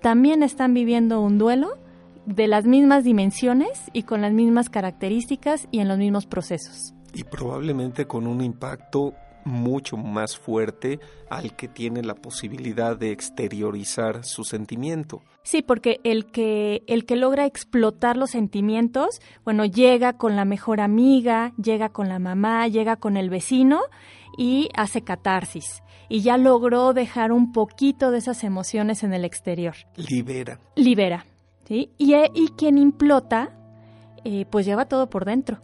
también 0.08 0.42
están 0.42 0.74
viviendo 0.74 1.20
un 1.20 1.38
duelo 1.38 1.78
de 2.26 2.48
las 2.48 2.64
mismas 2.64 3.04
dimensiones 3.04 3.92
y 3.92 4.04
con 4.04 4.22
las 4.22 4.32
mismas 4.32 4.70
características 4.70 5.68
y 5.70 5.80
en 5.80 5.90
los 5.90 5.98
mismos 5.98 6.26
procesos. 6.26 6.94
Y 7.14 7.26
probablemente 7.26 8.08
con 8.08 8.26
un 8.26 8.40
impacto 8.40 9.16
mucho 9.44 9.98
más 9.98 10.38
fuerte 10.38 11.02
al 11.30 11.58
que 11.58 11.68
tiene 11.68 12.04
la 12.04 12.16
posibilidad 12.16 12.96
de 12.96 13.12
exteriorizar 13.12 14.24
su 14.24 14.46
sentimiento. 14.46 15.24
Sí, 15.44 15.62
porque 15.62 16.00
el 16.06 16.28
que 16.28 16.84
el 16.88 17.06
que 17.06 17.18
logra 17.18 17.46
explotar 17.46 18.16
los 18.16 18.30
sentimientos, 18.30 19.20
bueno, 19.44 19.66
llega 19.66 20.14
con 20.14 20.38
la 20.38 20.46
mejor 20.46 20.80
amiga, 20.80 21.52
llega 21.62 21.90
con 21.90 22.08
la 22.08 22.20
mamá, 22.20 22.66
llega 22.70 22.96
con 22.96 23.18
el 23.18 23.30
vecino 23.30 23.82
y 24.38 24.70
hace 24.76 25.02
catarsis 25.02 25.82
y 26.10 26.22
ya 26.22 26.38
logró 26.38 26.94
dejar 26.94 27.32
un 27.32 27.52
poquito 27.52 28.12
de 28.12 28.20
esas 28.20 28.44
emociones 28.44 29.04
en 29.04 29.14
el 29.14 29.26
exterior. 29.26 29.76
Libera. 29.96 30.60
Libera, 30.76 31.26
¿sí? 31.68 31.92
Y, 31.98 32.14
eh, 32.14 32.32
y 32.34 32.50
quien 32.50 32.78
implota, 32.78 33.52
eh, 34.24 34.46
pues 34.50 34.66
lleva 34.66 34.86
todo 34.86 35.10
por 35.10 35.26
dentro. 35.26 35.60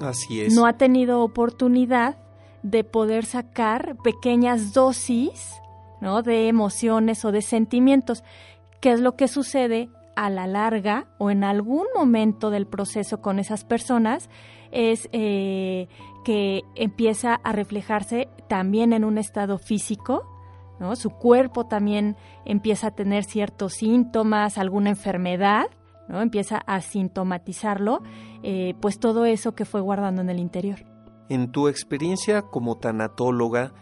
Así 0.00 0.40
es. 0.40 0.54
No 0.54 0.66
ha 0.66 0.74
tenido 0.74 1.22
oportunidad 1.22 2.18
de 2.62 2.84
poder 2.84 3.24
sacar 3.24 3.96
pequeñas 4.02 4.72
dosis, 4.72 5.60
¿no? 6.00 6.22
De 6.22 6.48
emociones 6.48 7.24
o 7.24 7.32
de 7.32 7.42
sentimientos. 7.42 8.24
¿Qué 8.80 8.92
es 8.92 9.00
lo 9.00 9.16
que 9.16 9.28
sucede 9.28 9.88
a 10.16 10.30
la 10.30 10.46
larga 10.46 11.06
o 11.18 11.30
en 11.30 11.44
algún 11.44 11.86
momento 11.94 12.50
del 12.50 12.66
proceso 12.66 13.20
con 13.20 13.38
esas 13.38 13.64
personas? 13.64 14.28
Es 14.70 15.08
eh, 15.12 15.88
que 16.24 16.64
empieza 16.74 17.34
a 17.42 17.52
reflejarse 17.52 18.28
también 18.48 18.92
en 18.92 19.04
un 19.04 19.18
estado 19.18 19.58
físico, 19.58 20.24
¿no? 20.80 20.96
Su 20.96 21.10
cuerpo 21.10 21.66
también 21.66 22.16
empieza 22.44 22.88
a 22.88 22.90
tener 22.92 23.24
ciertos 23.24 23.74
síntomas, 23.74 24.58
alguna 24.58 24.90
enfermedad, 24.90 25.66
¿no? 26.08 26.20
Empieza 26.20 26.58
a 26.58 26.80
sintomatizarlo, 26.80 28.02
eh, 28.42 28.74
pues 28.80 28.98
todo 28.98 29.24
eso 29.24 29.54
que 29.54 29.64
fue 29.64 29.80
guardando 29.80 30.22
en 30.22 30.30
el 30.30 30.38
interior. 30.38 30.78
En 31.28 31.52
tu 31.52 31.68
experiencia 31.68 32.42
como 32.42 32.76
tanatóloga, 32.76 33.72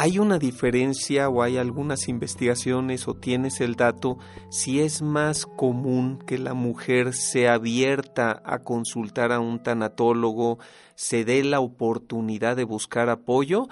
¿Hay 0.00 0.20
una 0.20 0.38
diferencia 0.38 1.28
o 1.28 1.42
hay 1.42 1.56
algunas 1.56 2.06
investigaciones 2.06 3.08
o 3.08 3.14
tienes 3.14 3.60
el 3.60 3.74
dato 3.74 4.16
si 4.48 4.78
es 4.78 5.02
más 5.02 5.44
común 5.44 6.20
que 6.24 6.38
la 6.38 6.54
mujer 6.54 7.14
sea 7.14 7.54
abierta 7.54 8.40
a 8.44 8.60
consultar 8.60 9.32
a 9.32 9.40
un 9.40 9.60
tanatólogo, 9.60 10.60
se 10.94 11.24
dé 11.24 11.42
la 11.42 11.58
oportunidad 11.58 12.54
de 12.54 12.62
buscar 12.62 13.08
apoyo? 13.08 13.66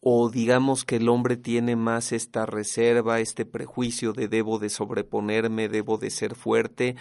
¿O 0.00 0.30
digamos 0.30 0.84
que 0.84 0.96
el 0.96 1.08
hombre 1.08 1.36
tiene 1.36 1.74
más 1.74 2.12
esta 2.12 2.46
reserva, 2.46 3.18
este 3.18 3.44
prejuicio 3.44 4.12
de 4.12 4.28
debo 4.28 4.60
de 4.60 4.68
sobreponerme, 4.68 5.68
debo 5.68 5.98
de 5.98 6.10
ser 6.10 6.36
fuerte? 6.36 6.94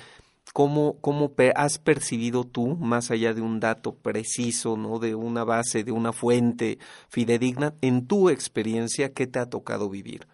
¿Cómo, 0.53 0.98
cómo 1.00 1.32
has 1.56 1.77
percibido 1.77 2.44
tú, 2.44 2.75
más 2.75 3.12
allá 3.12 3.34
de 3.34 3.41
un 3.41 3.60
dato 3.60 3.94
preciso, 3.96 4.77
¿no? 4.77 5.00
de 5.00 5.13
una 5.13 5.44
base, 5.44 5.84
de 5.84 5.91
una 5.91 6.12
fuente 6.12 6.79
fidedigna, 7.08 7.75
en 7.82 8.08
tu 8.08 8.29
experiencia, 8.29 9.13
qué 9.13 9.27
te 9.27 9.39
ha 9.39 9.46
tocado 9.46 9.89
vivir? 9.89 10.27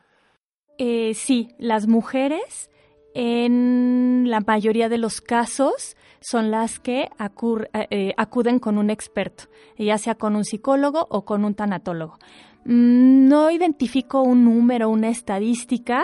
Eh, 0.78 1.14
sí, 1.14 1.50
las 1.58 1.88
mujeres 1.88 2.70
en 3.14 4.26
la 4.30 4.42
mayoría 4.42 4.90
de 4.90 4.98
los 4.98 5.22
casos 5.22 5.96
son 6.20 6.52
las 6.52 6.80
que 6.80 7.04
eh, 7.04 7.88
eh, 7.90 8.14
acuden 8.18 8.60
con 8.60 8.78
un 8.78 8.90
experto, 8.90 9.46
ya 9.78 9.98
sea 9.98 10.16
con 10.16 10.36
un 10.36 10.44
psicólogo 10.44 11.08
o 11.10 11.24
con 11.24 11.46
un 11.46 11.56
tanatólogo. 11.56 12.18
Mm, 12.66 13.28
no 13.28 13.52
identifico 13.52 14.22
un 14.22 14.44
número, 14.44 14.90
una 14.90 15.10
estadística, 15.10 16.04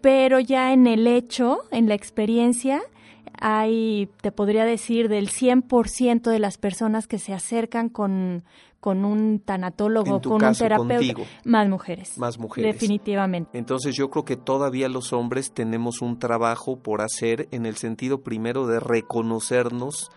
pero 0.00 0.38
ya 0.38 0.72
en 0.72 0.86
el 0.86 1.06
hecho, 1.06 1.62
en 1.72 1.88
la 1.88 1.94
experiencia, 1.94 2.82
hay, 3.40 4.10
te 4.20 4.32
podría 4.32 4.64
decir, 4.64 5.08
del 5.08 5.28
100% 5.28 6.30
de 6.30 6.38
las 6.38 6.58
personas 6.58 7.06
que 7.06 7.18
se 7.18 7.32
acercan 7.32 7.88
con, 7.88 8.44
con 8.80 9.04
un 9.04 9.40
tanatólogo, 9.40 10.20
con 10.20 10.44
un 10.44 10.54
terapeuta, 10.54 11.22
más 11.44 11.68
mujeres. 11.68 12.16
Más 12.18 12.38
mujeres. 12.38 12.74
Definitivamente. 12.74 13.58
Entonces 13.58 13.96
yo 13.96 14.10
creo 14.10 14.24
que 14.24 14.36
todavía 14.36 14.88
los 14.88 15.12
hombres 15.12 15.52
tenemos 15.52 16.02
un 16.02 16.18
trabajo 16.18 16.78
por 16.78 17.02
hacer 17.02 17.48
en 17.50 17.66
el 17.66 17.76
sentido 17.76 18.22
primero 18.22 18.66
de 18.66 18.78
reconocernos 18.80 20.10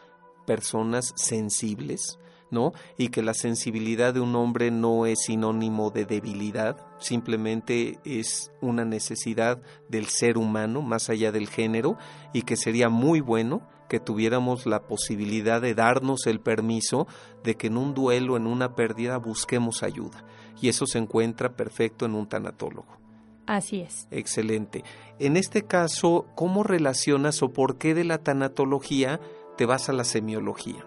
personas 0.46 1.14
sensibles, 1.16 2.20
¿no? 2.52 2.74
Y 2.98 3.10
que 3.10 3.22
la 3.22 3.34
sensibilidad 3.34 4.14
de 4.14 4.20
un 4.20 4.36
hombre 4.36 4.72
no 4.72 5.06
es 5.06 5.20
sinónimo 5.26 5.92
de 5.92 6.06
debilidad, 6.06 6.78
simplemente 7.00 8.00
es 8.04 8.52
una 8.62 8.86
necesidad 8.86 9.62
del 9.88 10.08
ser 10.08 10.38
humano, 10.38 10.82
más 10.82 11.10
allá 11.10 11.32
del 11.32 11.48
género, 11.48 11.98
y 12.34 12.44
que 12.44 12.56
sería 12.56 12.90
muy 12.90 13.22
bueno 13.22 13.62
que 13.90 14.00
tuviéramos 14.00 14.66
la 14.66 14.84
posibilidad 14.84 15.62
de 15.62 15.74
darnos 15.74 16.28
el 16.28 16.40
permiso 16.40 17.08
de 17.44 17.56
que 17.56 17.68
en 17.68 17.78
un 17.78 17.94
duelo, 17.94 18.38
en 18.38 18.48
una 18.48 18.76
pérdida, 18.76 19.18
busquemos 19.18 19.84
ayuda. 19.84 20.24
Y 20.62 20.70
eso 20.70 20.86
se 20.86 21.00
encuentra 21.00 21.56
perfecto 21.56 22.06
en 22.06 22.16
un 22.16 22.28
tanatólogo. 22.28 23.00
Así 23.48 23.82
es. 23.82 24.08
Excelente. 24.12 24.84
En 25.18 25.36
este 25.36 25.64
caso, 25.64 26.28
¿cómo 26.36 26.64
relacionas 26.64 27.42
o 27.42 27.50
por 27.50 27.80
qué 27.80 27.96
de 27.96 28.04
la 28.04 28.20
tanatología 28.20 29.20
te 29.58 29.66
vas 29.66 29.90
a 29.90 29.94
la 29.94 30.04
semiología? 30.04 30.86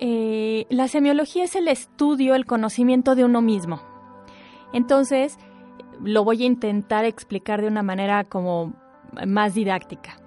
Eh, 0.00 0.66
la 0.70 0.88
semiología 0.88 1.44
es 1.44 1.56
el 1.56 1.68
estudio, 1.68 2.34
el 2.34 2.46
conocimiento 2.46 3.14
de 3.14 3.24
uno 3.24 3.42
mismo. 3.42 3.80
Entonces, 4.72 5.38
lo 6.02 6.24
voy 6.24 6.42
a 6.42 6.46
intentar 6.46 7.04
explicar 7.04 7.60
de 7.60 7.68
una 7.68 7.82
manera 7.82 8.24
como 8.24 8.74
más 9.26 9.54
didáctica. 9.54 10.20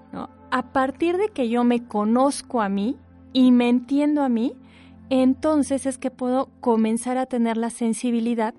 A 0.54 0.74
partir 0.74 1.16
de 1.16 1.30
que 1.30 1.48
yo 1.48 1.64
me 1.64 1.88
conozco 1.88 2.62
a 2.62 2.68
mí 2.68 2.98
y 3.32 3.52
me 3.52 3.70
entiendo 3.70 4.22
a 4.22 4.28
mí, 4.28 4.54
entonces 5.10 5.86
es 5.86 5.98
que 5.98 6.12
puedo 6.12 6.50
comenzar 6.60 7.18
a 7.18 7.26
tener 7.26 7.56
la 7.56 7.70
sensibilidad 7.70 8.54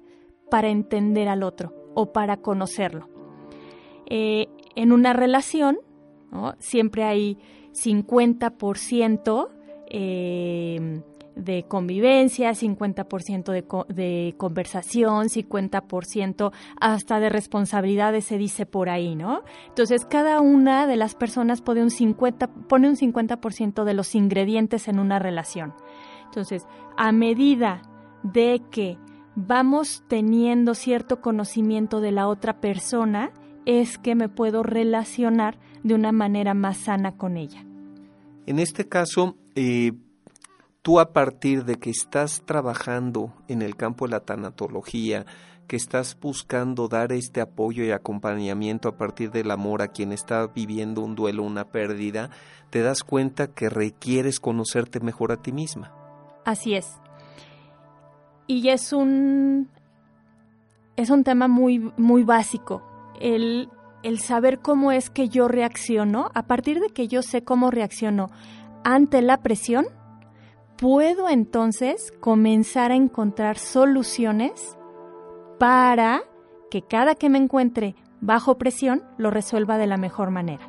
para 0.50 0.68
entender 0.68 1.28
al 1.28 1.42
otro 1.42 1.74
o 1.94 2.12
para 2.12 2.38
conocerlo. 2.38 3.10
Eh, 4.06 4.48
en 4.74 4.92
una 4.92 5.12
relación, 5.12 5.78
siempre 6.58 7.04
hay 7.04 7.36
50% 7.72 9.50
eh, 9.94 11.02
de 11.36 11.64
convivencia, 11.64 12.50
50% 12.50 13.52
de, 13.52 13.64
de 13.94 14.34
conversación, 14.36 15.28
50% 15.28 16.52
hasta 16.80 17.20
de 17.20 17.28
responsabilidades 17.28 18.24
se 18.24 18.38
dice 18.38 18.66
por 18.66 18.88
ahí, 18.88 19.14
¿no? 19.14 19.42
Entonces, 19.68 20.04
cada 20.04 20.40
una 20.40 20.86
de 20.86 20.96
las 20.96 21.14
personas 21.14 21.62
pone 21.62 21.82
un 21.82 21.90
50%, 21.90 22.48
pone 22.66 22.88
un 22.88 22.96
50% 22.96 23.84
de 23.84 23.94
los 23.94 24.14
ingredientes 24.14 24.88
en 24.88 24.98
una 24.98 25.18
relación. 25.18 25.74
Entonces, 26.24 26.66
a 26.96 27.12
medida 27.12 27.82
de 28.22 28.62
que 28.70 28.98
vamos 29.34 30.04
teniendo 30.08 30.74
cierto 30.74 31.20
conocimiento 31.20 32.00
de 32.00 32.12
la 32.12 32.28
otra 32.28 32.60
persona, 32.60 33.30
es 33.64 33.98
que 33.98 34.14
me 34.14 34.28
puedo 34.28 34.62
relacionar 34.62 35.58
de 35.82 35.94
una 35.94 36.12
manera 36.12 36.54
más 36.54 36.78
sana 36.78 37.16
con 37.16 37.36
ella. 37.36 37.64
En 38.46 38.58
este 38.58 38.88
caso, 38.88 39.36
tú 40.82 41.00
a 41.00 41.12
partir 41.12 41.64
de 41.64 41.76
que 41.76 41.90
estás 41.90 42.42
trabajando 42.44 43.32
en 43.48 43.62
el 43.62 43.76
campo 43.76 44.06
de 44.06 44.12
la 44.12 44.20
tanatología, 44.20 45.26
que 45.66 45.76
estás 45.76 46.18
buscando 46.20 46.88
dar 46.88 47.12
este 47.12 47.40
apoyo 47.40 47.84
y 47.84 47.92
acompañamiento 47.92 48.88
a 48.88 48.96
partir 48.96 49.30
del 49.30 49.50
amor 49.50 49.80
a 49.80 49.88
quien 49.88 50.12
está 50.12 50.46
viviendo 50.48 51.00
un 51.00 51.14
duelo, 51.14 51.44
una 51.44 51.70
pérdida, 51.70 52.30
te 52.70 52.82
das 52.82 53.04
cuenta 53.04 53.46
que 53.46 53.70
requieres 53.70 54.40
conocerte 54.40 55.00
mejor 55.00 55.32
a 55.32 55.36
ti 55.36 55.52
misma. 55.52 55.92
Así 56.44 56.74
es. 56.74 56.98
Y 58.46 58.68
es 58.68 58.92
un 58.92 59.70
es 60.96 61.08
un 61.10 61.24
tema 61.24 61.48
muy 61.48 61.78
muy 61.96 62.22
básico, 62.22 62.82
el 63.20 63.70
el 64.02 64.18
saber 64.18 64.58
cómo 64.58 64.90
es 64.90 65.10
que 65.10 65.28
yo 65.28 65.46
reacciono, 65.46 66.30
a 66.34 66.42
partir 66.48 66.80
de 66.80 66.88
que 66.88 67.06
yo 67.06 67.22
sé 67.22 67.44
cómo 67.44 67.70
reacciono 67.70 68.30
ante 68.84 69.22
la 69.22 69.42
presión, 69.42 69.86
puedo 70.76 71.28
entonces 71.28 72.12
comenzar 72.20 72.92
a 72.92 72.96
encontrar 72.96 73.58
soluciones 73.58 74.76
para 75.58 76.22
que 76.70 76.82
cada 76.82 77.14
que 77.14 77.28
me 77.28 77.38
encuentre 77.38 77.94
bajo 78.20 78.58
presión 78.58 79.02
lo 79.18 79.30
resuelva 79.30 79.78
de 79.78 79.86
la 79.86 79.96
mejor 79.96 80.30
manera. 80.30 80.68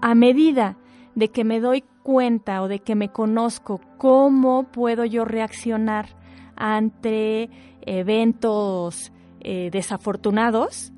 A 0.00 0.14
medida 0.14 0.76
de 1.14 1.28
que 1.28 1.44
me 1.44 1.60
doy 1.60 1.84
cuenta 2.02 2.62
o 2.62 2.68
de 2.68 2.78
que 2.78 2.94
me 2.94 3.10
conozco 3.10 3.80
cómo 3.98 4.64
puedo 4.64 5.04
yo 5.04 5.24
reaccionar 5.24 6.16
ante 6.56 7.50
eventos 7.82 9.12
eh, 9.40 9.70
desafortunados, 9.72 10.92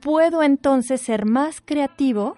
puedo 0.00 0.42
entonces 0.42 1.00
ser 1.00 1.26
más 1.26 1.60
creativo, 1.60 2.36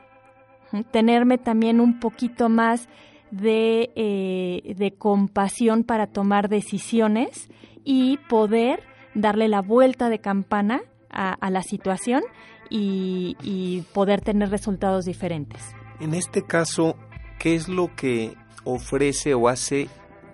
tenerme 0.90 1.38
también 1.38 1.80
un 1.80 2.00
poquito 2.00 2.48
más 2.48 2.88
de, 3.30 3.90
eh, 3.96 4.74
de 4.76 4.92
compasión 4.92 5.84
para 5.84 6.06
tomar 6.06 6.48
decisiones 6.48 7.48
y 7.84 8.18
poder 8.28 8.82
darle 9.14 9.48
la 9.48 9.60
vuelta 9.60 10.08
de 10.08 10.20
campana 10.20 10.82
a, 11.10 11.50
la 11.50 11.62
situación 11.62 12.22
y, 12.70 13.36
y 13.42 13.82
poder 13.92 14.22
tener 14.22 14.48
resultados 14.48 15.04
diferentes. 15.04 15.74
En 16.00 16.14
este 16.14 16.42
caso, 16.42 16.96
¿qué 17.38 17.54
es 17.54 17.68
lo 17.68 17.94
que 17.94 18.34
ofrece 18.64 19.34
o 19.34 19.48
hace 19.48 19.88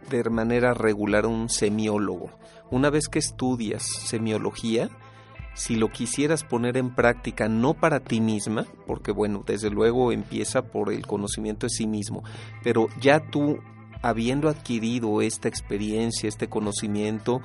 de 0.09 0.30
manera 0.30 0.73
regular 0.73 1.26
un 1.26 1.49
semiólogo? 1.49 2.30
Una 2.71 2.90
vez 2.90 3.09
que 3.09 3.18
estudias 3.18 3.83
semiología, 3.83 4.88
si 5.59 5.75
lo 5.75 5.88
quisieras 5.88 6.45
poner 6.45 6.77
en 6.77 6.95
práctica 6.95 7.49
no 7.49 7.75
para 7.75 7.99
ti 7.99 8.21
misma, 8.21 8.65
porque 8.87 9.11
bueno, 9.11 9.43
desde 9.45 9.71
luego 9.71 10.12
empieza 10.12 10.62
por 10.62 10.93
el 10.93 11.05
conocimiento 11.05 11.67
de 11.67 11.71
sí 11.71 11.88
mismo, 11.88 12.23
pero 12.62 12.87
ya 13.00 13.19
tú 13.19 13.59
habiendo 14.00 14.49
adquirido 14.49 15.21
esta 15.21 15.49
experiencia, 15.49 16.29
este 16.29 16.49
conocimiento, 16.49 17.41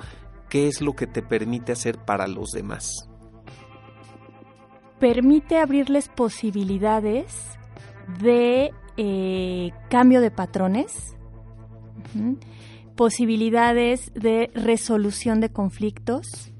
¿qué 0.48 0.68
es 0.68 0.80
lo 0.80 0.92
que 0.92 1.08
te 1.08 1.22
permite 1.22 1.72
hacer 1.72 1.98
para 1.98 2.28
los 2.28 2.50
demás? 2.50 2.88
Permite 5.00 5.58
abrirles 5.58 6.08
posibilidades 6.08 7.34
de 8.22 8.70
eh, 8.96 9.72
cambio 9.90 10.20
de 10.20 10.30
patrones, 10.30 11.16
posibilidades 12.94 14.12
de 14.14 14.52
resolución 14.54 15.40
de 15.40 15.48
conflictos, 15.48 16.53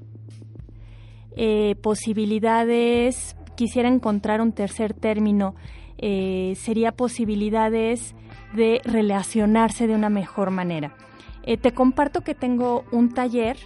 eh, 1.37 1.75
posibilidades, 1.81 3.35
quisiera 3.55 3.89
encontrar 3.89 4.39
un 4.39 4.53
tercer 4.53 4.93
término, 4.93 5.55
eh, 5.97 6.53
sería 6.55 6.93
posibilidades 6.93 8.15
de 8.53 8.79
relacionarse 8.85 9.85
de 9.85 9.95
una 9.95 10.09
mejor 10.09 10.49
manera. 10.49 10.95
Eh, 11.43 11.57
te 11.57 11.73
comparto 11.73 12.21
que 12.21 12.35
tengo 12.35 12.85
un 12.91 13.13
taller 13.13 13.57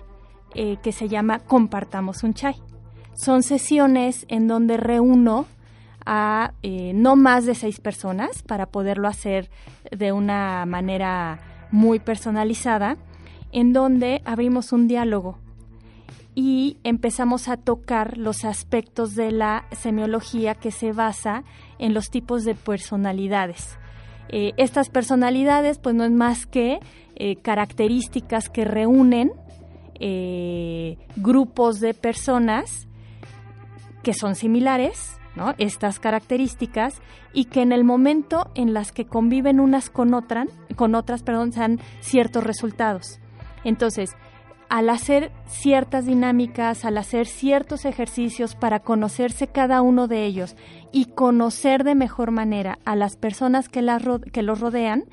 que 0.81 0.91
se 0.91 1.07
llama 1.07 1.37
Compartamos 1.37 2.23
un 2.23 2.33
Chai. 2.33 2.55
Son 3.13 3.43
sesiones 3.43 4.25
en 4.29 4.47
donde 4.47 4.77
reúno 4.77 5.45
a 6.07 6.53
no 6.63 7.15
más 7.15 7.45
de 7.45 7.53
seis 7.53 7.79
personas 7.79 8.41
para 8.41 8.65
poderlo 8.65 9.07
hacer 9.07 9.51
de 9.91 10.11
una 10.11 10.65
manera 10.65 11.67
muy 11.69 11.99
personalizada, 11.99 12.97
en 13.51 13.73
donde 13.73 14.23
abrimos 14.25 14.73
un 14.73 14.87
diálogo 14.87 15.37
y 16.41 16.77
empezamos 16.85 17.49
a 17.49 17.57
tocar 17.57 18.17
los 18.17 18.45
aspectos 18.45 19.13
de 19.13 19.29
la 19.29 19.65
semiología 19.73 20.55
que 20.55 20.71
se 20.71 20.93
basa 20.93 21.43
en 21.79 21.93
los 21.93 22.09
tipos 22.11 22.45
de 22.45 22.55
personalidades. 22.55 23.77
Eh, 24.29 24.53
estas 24.55 24.89
personalidades 24.89 25.79
pues 25.79 25.95
no 25.95 26.05
es 26.05 26.11
más 26.11 26.45
que 26.45 26.79
eh, 27.17 27.35
características 27.41 28.47
que 28.47 28.63
reúnen 28.63 29.33
eh, 29.99 30.97
grupos 31.17 31.81
de 31.81 31.93
personas 31.93 32.87
que 34.01 34.13
son 34.13 34.35
similares, 34.35 35.19
¿no? 35.35 35.55
estas 35.57 35.99
características, 35.99 37.01
y 37.33 37.45
que 37.45 37.63
en 37.63 37.73
el 37.73 37.83
momento 37.83 38.49
en 38.55 38.73
las 38.73 38.93
que 38.93 39.05
conviven 39.05 39.59
unas 39.59 39.89
con, 39.89 40.13
otras, 40.13 40.47
con 40.77 40.95
otras, 40.95 41.21
perdón, 41.21 41.51
dan 41.51 41.81
ciertos 41.99 42.45
resultados. 42.45 43.19
Entonces, 43.65 44.15
al 44.69 44.89
hacer 44.89 45.31
ciertas 45.47 46.05
dinámicas, 46.05 46.85
al 46.85 46.97
hacer 46.97 47.25
ciertos 47.25 47.85
ejercicios 47.85 48.55
para 48.55 48.79
conocerse 48.79 49.47
cada 49.47 49.81
uno 49.81 50.07
de 50.07 50.25
ellos 50.25 50.55
y 50.91 51.05
conocer 51.05 51.83
de 51.83 51.95
mejor 51.95 52.31
manera 52.31 52.79
a 52.85 52.95
las 52.95 53.17
personas 53.17 53.67
que, 53.67 53.85
que 54.31 54.43
los 54.43 54.59
rodean, 54.59 55.05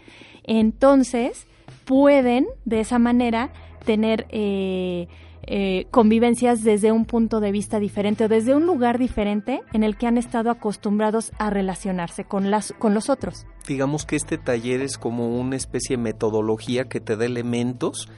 entonces 0.44 1.46
pueden 1.86 2.46
de 2.64 2.80
esa 2.80 2.98
manera 2.98 3.50
tener 3.84 4.26
eh, 4.30 5.08
eh, 5.48 5.86
convivencias 5.92 6.64
desde 6.64 6.90
un 6.90 7.04
punto 7.04 7.40
de 7.40 7.52
vista 7.52 7.78
diferente 7.78 8.24
o 8.24 8.28
desde 8.28 8.54
un 8.54 8.66
lugar 8.66 8.98
diferente 8.98 9.62
en 9.72 9.84
el 9.84 9.96
que 9.96 10.08
han 10.08 10.18
estado 10.18 10.50
acostumbrados 10.50 11.30
a 11.38 11.50
relacionarse 11.50 12.24
con, 12.24 12.50
las, 12.50 12.74
con 12.78 12.94
los 12.94 13.08
otros. 13.08 13.46
Digamos 13.66 14.04
que 14.04 14.16
este 14.16 14.38
taller 14.38 14.82
es 14.82 14.98
como 14.98 15.38
una 15.38 15.54
especie 15.54 15.96
de 15.96 16.02
metodología 16.02 16.88
que 16.88 17.00
te 17.00 17.16
da 17.16 17.24
elementos 17.24 18.08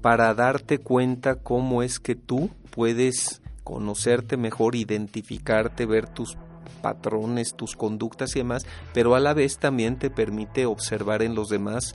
para 0.00 0.34
darte 0.34 0.78
cuenta 0.78 1.36
cómo 1.36 1.82
es 1.82 1.98
que 1.98 2.14
tú 2.14 2.50
puedes 2.70 3.42
conocerte 3.64 4.36
mejor, 4.36 4.76
identificarte, 4.76 5.86
ver 5.86 6.08
tus 6.08 6.36
patrones, 6.80 7.54
tus 7.54 7.76
conductas 7.76 8.34
y 8.34 8.40
demás, 8.40 8.64
pero 8.94 9.14
a 9.14 9.20
la 9.20 9.34
vez 9.34 9.58
también 9.58 9.98
te 9.98 10.10
permite 10.10 10.66
observar 10.66 11.22
en 11.22 11.34
los 11.34 11.48
demás 11.48 11.94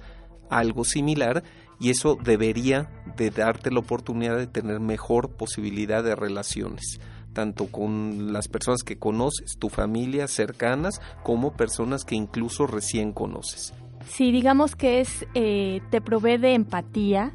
algo 0.50 0.84
similar 0.84 1.44
y 1.80 1.90
eso 1.90 2.18
debería 2.22 2.90
de 3.18 3.32
darte 3.32 3.72
la 3.72 3.80
oportunidad 3.80 4.38
de 4.38 4.48
tener 4.48 4.80
mejor 4.80 5.32
posibilidad 5.32 6.04
de 6.04 6.16
relaciones 6.16 7.00
tanto 7.34 7.68
con 7.68 8.32
las 8.32 8.48
personas 8.48 8.84
que 8.84 8.98
conoces, 8.98 9.58
tu 9.58 9.70
familia 9.70 10.28
cercanas, 10.28 11.02
como 11.24 11.54
personas 11.54 12.04
que 12.06 12.16
incluso 12.16 12.68
recién 12.68 13.12
conoces. 13.12 13.74
Sí, 14.08 14.32
digamos 14.32 14.76
que 14.76 15.02
es, 15.02 15.26
eh, 15.34 15.82
te 15.90 16.00
provee 16.00 16.38
de 16.38 16.54
empatía, 16.54 17.34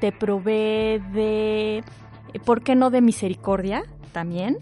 te 0.00 0.12
provee 0.12 0.98
de, 1.12 1.84
¿por 2.44 2.62
qué 2.62 2.74
no 2.74 2.90
de 2.90 3.00
misericordia 3.00 3.82
también? 4.12 4.58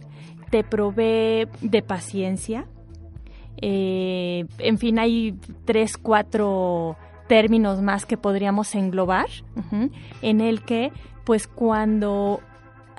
Te 0.51 0.65
provee 0.65 1.49
de 1.61 1.83
paciencia. 1.83 2.67
Eh, 3.61 4.47
en 4.59 4.79
fin, 4.79 4.99
hay 4.99 5.39
tres, 5.65 5.97
cuatro 5.97 6.97
términos 7.27 7.83
más 7.83 8.07
que 8.07 8.17
podríamos 8.17 8.75
englobar, 8.75 9.27
en 10.23 10.41
el 10.41 10.63
que, 10.63 10.93
pues 11.25 11.49
cuando 11.49 12.41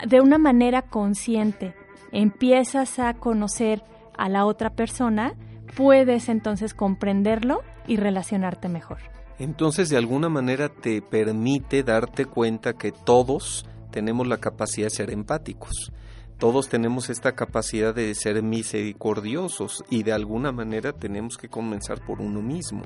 de 0.05 0.19
una 0.19 0.37
manera 0.37 0.81
consciente 0.81 1.73
empiezas 2.11 2.99
a 2.99 3.13
conocer 3.13 3.83
a 4.17 4.29
la 4.29 4.45
otra 4.45 4.71
persona, 4.71 5.33
puedes 5.75 6.27
entonces 6.27 6.73
comprenderlo 6.73 7.61
y 7.87 7.97
relacionarte 7.97 8.67
mejor. 8.67 9.16
Entonces, 9.39 9.89
de 9.89 9.97
alguna 9.97 10.29
manera 10.29 10.69
te 10.69 11.01
permite 11.01 11.83
darte 11.83 12.25
cuenta 12.25 12.73
que 12.73 12.91
todos 12.91 13.65
tenemos 13.91 14.27
la 14.27 14.37
capacidad 14.37 14.87
de 14.87 14.95
ser 14.95 15.11
empáticos. 15.11 15.91
Todos 16.37 16.69
tenemos 16.69 17.09
esta 17.09 17.33
capacidad 17.33 17.95
de 17.95 18.13
ser 18.13 18.43
misericordiosos 18.43 19.83
y 19.89 20.03
de 20.03 20.13
alguna 20.13 20.51
manera 20.51 20.93
tenemos 20.93 21.37
que 21.37 21.49
comenzar 21.49 22.05
por 22.05 22.21
uno 22.21 22.41
mismo. 22.41 22.83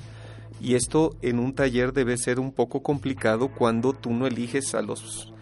Y 0.61 0.75
esto 0.75 1.17
en 1.21 1.39
un 1.39 1.53
taller 1.53 1.91
debe 1.91 2.17
ser 2.17 2.39
un 2.39 2.51
poco 2.51 2.81
complicado 2.81 3.49
cuando 3.53 3.93
tú 3.93 4.11
no 4.11 4.27
eliges 4.27 4.73
a 4.75 4.81
los 4.81 5.33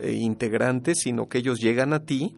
eh, 0.00 0.12
integrantes, 0.12 0.98
sino 1.02 1.28
que 1.28 1.38
ellos 1.38 1.60
llegan 1.60 1.92
a 1.92 2.04
ti 2.04 2.36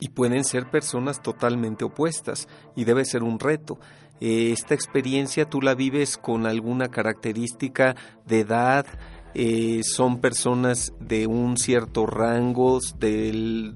y 0.00 0.08
pueden 0.08 0.44
ser 0.44 0.70
personas 0.70 1.22
totalmente 1.22 1.84
opuestas 1.84 2.48
y 2.76 2.84
debe 2.84 3.04
ser 3.04 3.22
un 3.22 3.38
reto. 3.38 3.78
Eh, 4.26 4.52
esta 4.52 4.72
experiencia 4.72 5.44
tú 5.44 5.60
la 5.60 5.74
vives 5.74 6.16
con 6.16 6.46
alguna 6.46 6.88
característica 6.88 7.94
de 8.24 8.40
edad, 8.40 8.86
eh, 9.34 9.82
son 9.82 10.18
personas 10.22 10.94
de 10.98 11.26
un 11.26 11.58
cierto 11.58 12.06
rango 12.06 12.78
del, 12.98 13.74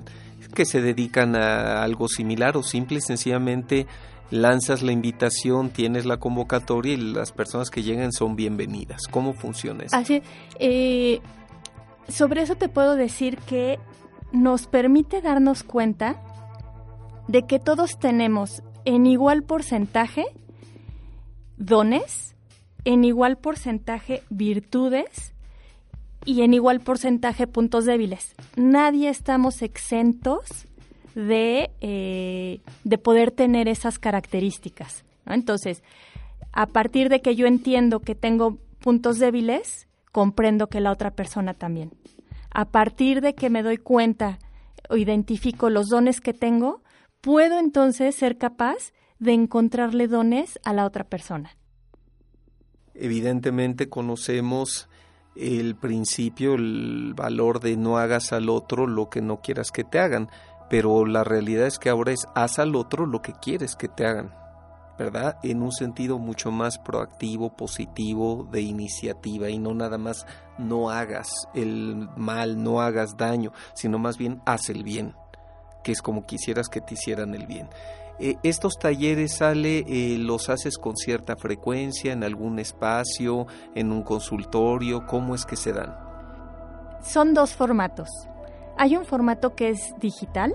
que 0.54 0.64
se 0.64 0.80
dedican 0.80 1.36
a 1.36 1.82
algo 1.82 2.08
similar 2.08 2.56
o 2.56 2.62
simple 2.62 2.96
y 2.96 3.00
sencillamente 3.02 3.86
lanzas 4.30 4.80
la 4.80 4.92
invitación, 4.92 5.68
tienes 5.68 6.06
la 6.06 6.16
convocatoria 6.16 6.94
y 6.94 6.96
las 6.96 7.30
personas 7.30 7.68
que 7.68 7.82
llegan 7.82 8.12
son 8.12 8.34
bienvenidas. 8.34 9.02
¿Cómo 9.10 9.34
funciona 9.34 9.84
eso? 9.84 9.94
Así, 9.94 10.22
eh, 10.58 11.20
sobre 12.08 12.40
eso 12.40 12.54
te 12.54 12.70
puedo 12.70 12.96
decir 12.96 13.36
que 13.36 13.78
nos 14.32 14.66
permite 14.66 15.20
darnos 15.20 15.62
cuenta 15.62 16.22
de 17.26 17.42
que 17.42 17.58
todos 17.58 17.98
tenemos 17.98 18.62
en 18.88 19.04
igual 19.04 19.42
porcentaje 19.42 20.24
dones, 21.58 22.34
en 22.86 23.04
igual 23.04 23.36
porcentaje 23.36 24.22
virtudes 24.30 25.34
y 26.24 26.40
en 26.40 26.54
igual 26.54 26.80
porcentaje 26.80 27.46
puntos 27.46 27.84
débiles. 27.84 28.34
Nadie 28.56 29.10
estamos 29.10 29.60
exentos 29.60 30.66
de, 31.14 31.70
eh, 31.82 32.60
de 32.84 32.98
poder 32.98 33.30
tener 33.30 33.68
esas 33.68 33.98
características. 33.98 35.04
Entonces, 35.26 35.82
a 36.52 36.64
partir 36.64 37.10
de 37.10 37.20
que 37.20 37.36
yo 37.36 37.46
entiendo 37.46 38.00
que 38.00 38.14
tengo 38.14 38.56
puntos 38.80 39.18
débiles, 39.18 39.86
comprendo 40.12 40.68
que 40.68 40.80
la 40.80 40.92
otra 40.92 41.10
persona 41.10 41.52
también. 41.52 41.92
A 42.50 42.64
partir 42.64 43.20
de 43.20 43.34
que 43.34 43.50
me 43.50 43.62
doy 43.62 43.76
cuenta 43.76 44.38
o 44.88 44.96
identifico 44.96 45.68
los 45.68 45.88
dones 45.88 46.22
que 46.22 46.32
tengo, 46.32 46.80
puedo 47.20 47.58
entonces 47.58 48.14
ser 48.14 48.38
capaz 48.38 48.92
de 49.18 49.32
encontrarle 49.32 50.08
dones 50.08 50.58
a 50.64 50.72
la 50.72 50.84
otra 50.84 51.04
persona. 51.04 51.56
Evidentemente 52.94 53.88
conocemos 53.88 54.88
el 55.36 55.76
principio, 55.76 56.54
el 56.54 57.14
valor 57.14 57.60
de 57.60 57.76
no 57.76 57.98
hagas 57.98 58.32
al 58.32 58.48
otro 58.48 58.86
lo 58.86 59.08
que 59.08 59.22
no 59.22 59.40
quieras 59.40 59.70
que 59.70 59.84
te 59.84 59.98
hagan, 59.98 60.28
pero 60.68 61.06
la 61.06 61.24
realidad 61.24 61.66
es 61.66 61.78
que 61.78 61.90
ahora 61.90 62.12
es 62.12 62.26
haz 62.34 62.58
al 62.58 62.74
otro 62.74 63.06
lo 63.06 63.22
que 63.22 63.32
quieres 63.40 63.76
que 63.76 63.88
te 63.88 64.04
hagan, 64.04 64.34
¿verdad? 64.98 65.38
En 65.44 65.62
un 65.62 65.72
sentido 65.72 66.18
mucho 66.18 66.50
más 66.50 66.78
proactivo, 66.78 67.56
positivo, 67.56 68.48
de 68.50 68.62
iniciativa 68.62 69.48
y 69.48 69.58
no 69.58 69.74
nada 69.74 69.96
más 69.96 70.26
no 70.58 70.90
hagas 70.90 71.30
el 71.54 72.08
mal, 72.16 72.62
no 72.62 72.80
hagas 72.80 73.16
daño, 73.16 73.52
sino 73.74 73.98
más 73.98 74.18
bien 74.18 74.42
haz 74.44 74.68
el 74.70 74.82
bien, 74.82 75.14
que 75.88 75.92
es 75.92 76.02
como 76.02 76.26
quisieras 76.26 76.68
que 76.68 76.82
te 76.82 76.92
hicieran 76.92 77.34
el 77.34 77.46
bien. 77.46 77.70
Eh, 78.18 78.36
estos 78.42 78.78
talleres 78.78 79.38
sale, 79.38 79.86
eh, 79.88 80.18
los 80.18 80.50
haces 80.50 80.76
con 80.76 80.98
cierta 80.98 81.34
frecuencia, 81.34 82.12
en 82.12 82.24
algún 82.24 82.58
espacio, 82.58 83.46
en 83.74 83.90
un 83.90 84.02
consultorio, 84.02 85.06
¿cómo 85.06 85.34
es 85.34 85.46
que 85.46 85.56
se 85.56 85.72
dan? 85.72 85.96
Son 87.02 87.32
dos 87.32 87.54
formatos. 87.54 88.10
Hay 88.76 88.98
un 88.98 89.06
formato 89.06 89.54
que 89.54 89.70
es 89.70 89.94
digital, 89.98 90.54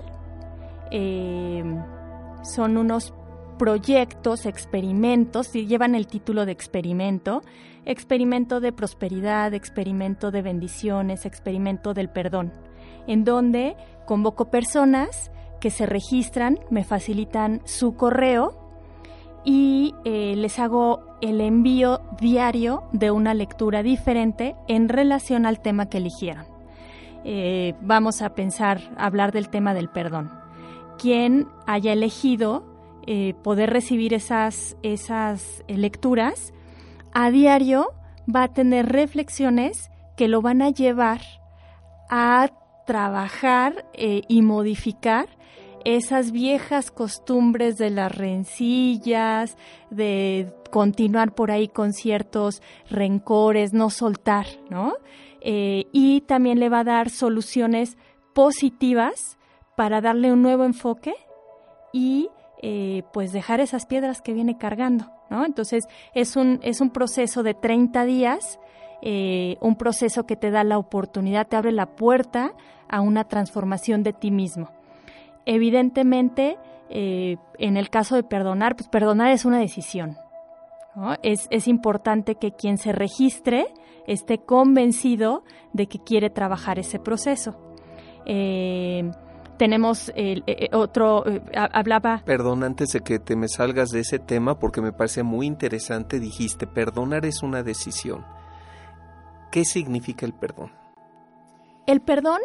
eh, 0.92 1.64
son 2.44 2.76
unos 2.76 3.12
proyectos, 3.58 4.46
experimentos, 4.46 5.52
llevan 5.52 5.96
el 5.96 6.06
título 6.06 6.46
de 6.46 6.52
experimento, 6.52 7.42
experimento 7.84 8.60
de 8.60 8.72
prosperidad, 8.72 9.52
experimento 9.52 10.30
de 10.30 10.42
bendiciones, 10.42 11.26
experimento 11.26 11.92
del 11.92 12.08
perdón, 12.08 12.52
en 13.08 13.24
donde 13.24 13.76
convoco 14.04 14.46
personas 14.46 15.30
que 15.60 15.70
se 15.70 15.86
registran, 15.86 16.58
me 16.70 16.84
facilitan 16.84 17.62
su 17.64 17.96
correo 17.96 18.64
y 19.44 19.94
eh, 20.04 20.34
les 20.36 20.58
hago 20.58 21.16
el 21.20 21.40
envío 21.40 22.00
diario 22.20 22.84
de 22.92 23.10
una 23.10 23.34
lectura 23.34 23.82
diferente 23.82 24.56
en 24.68 24.88
relación 24.88 25.46
al 25.46 25.60
tema 25.60 25.88
que 25.88 25.98
eligieron. 25.98 26.46
Eh, 27.24 27.74
vamos 27.80 28.20
a 28.20 28.34
pensar, 28.34 28.80
hablar 28.96 29.32
del 29.32 29.48
tema 29.48 29.72
del 29.74 29.88
perdón. 29.88 30.30
Quien 30.98 31.48
haya 31.66 31.92
elegido 31.92 32.64
eh, 33.06 33.34
poder 33.42 33.70
recibir 33.70 34.14
esas, 34.14 34.76
esas 34.82 35.64
lecturas, 35.66 36.52
a 37.12 37.30
diario 37.30 37.92
va 38.34 38.44
a 38.44 38.48
tener 38.48 38.90
reflexiones 38.90 39.90
que 40.16 40.28
lo 40.28 40.42
van 40.42 40.62
a 40.62 40.70
llevar 40.70 41.20
a 42.10 42.50
trabajar 42.86 43.86
y 43.94 44.42
modificar 44.42 45.28
esas 45.84 46.32
viejas 46.32 46.90
costumbres 46.90 47.76
de 47.76 47.90
las 47.90 48.16
rencillas, 48.16 49.56
de 49.90 50.52
continuar 50.70 51.34
por 51.34 51.50
ahí 51.50 51.68
con 51.68 51.92
ciertos 51.92 52.62
rencores, 52.90 53.72
no 53.72 53.90
soltar, 53.90 54.46
¿no? 54.70 54.94
Eh, 55.40 55.86
y 55.92 56.22
también 56.22 56.58
le 56.58 56.70
va 56.70 56.80
a 56.80 56.84
dar 56.84 57.10
soluciones 57.10 57.98
positivas 58.34 59.38
para 59.76 60.00
darle 60.00 60.32
un 60.32 60.42
nuevo 60.42 60.64
enfoque 60.64 61.14
y 61.92 62.30
eh, 62.62 63.02
pues 63.12 63.32
dejar 63.32 63.60
esas 63.60 63.84
piedras 63.84 64.22
que 64.22 64.32
viene 64.32 64.56
cargando, 64.56 65.12
¿no? 65.28 65.44
Entonces 65.44 65.84
es 66.14 66.34
un, 66.34 66.60
es 66.62 66.80
un 66.80 66.90
proceso 66.90 67.42
de 67.42 67.52
30 67.52 68.06
días, 68.06 68.58
eh, 69.06 69.58
un 69.60 69.76
proceso 69.76 70.24
que 70.24 70.34
te 70.34 70.50
da 70.50 70.64
la 70.64 70.78
oportunidad, 70.78 71.46
te 71.46 71.56
abre 71.56 71.72
la 71.72 71.94
puerta 71.94 72.54
a 72.88 73.02
una 73.02 73.24
transformación 73.24 74.02
de 74.02 74.14
ti 74.14 74.30
mismo. 74.30 74.70
Evidentemente, 75.44 76.56
eh, 76.88 77.36
en 77.58 77.76
el 77.76 77.90
caso 77.90 78.16
de 78.16 78.22
perdonar, 78.22 78.76
pues 78.76 78.88
perdonar 78.88 79.30
es 79.30 79.44
una 79.44 79.58
decisión. 79.58 80.16
Es, 81.22 81.68
importante 81.68 82.36
que 82.36 82.52
quien 82.52 82.78
se 82.78 82.92
registre 82.92 83.66
esté 84.06 84.38
convencido 84.38 85.42
de 85.72 85.86
que 85.86 85.98
quiere 85.98 86.30
trabajar 86.30 86.78
ese 86.78 86.98
proceso. 86.98 87.56
Eh, 88.24 89.10
tenemos 89.58 90.12
el, 90.14 90.44
eh, 90.46 90.68
otro, 90.72 91.24
hablaba... 91.52 92.22
Perdón, 92.24 92.62
antes 92.62 92.90
de 92.90 93.00
que 93.00 93.18
te 93.18 93.36
me 93.36 93.48
salgas 93.48 93.90
de 93.90 94.00
ese 94.00 94.18
tema, 94.18 94.58
porque 94.58 94.80
me 94.80 94.92
parece 94.92 95.24
muy 95.24 95.46
interesante, 95.46 96.20
dijiste, 96.20 96.66
perdonar 96.66 97.26
es 97.26 97.42
una 97.42 97.62
decisión. 97.62 98.24
¿Qué 99.54 99.64
significa 99.64 100.26
el 100.26 100.32
perdón? 100.32 100.72
El 101.86 102.00
perdón 102.00 102.40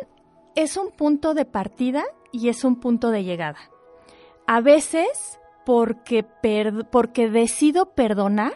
es 0.53 0.77
un 0.77 0.91
punto 0.91 1.33
de 1.33 1.43
partida 1.43 2.03
y 2.31 2.49
es 2.49 2.63
un 2.63 2.79
punto 2.79 3.09
de 3.09 3.23
llegada. 3.23 3.57
A 4.45 4.61
veces, 4.61 5.39
porque, 5.65 6.23
porque 6.91 7.31
decido 7.31 7.95
perdonar, 7.95 8.53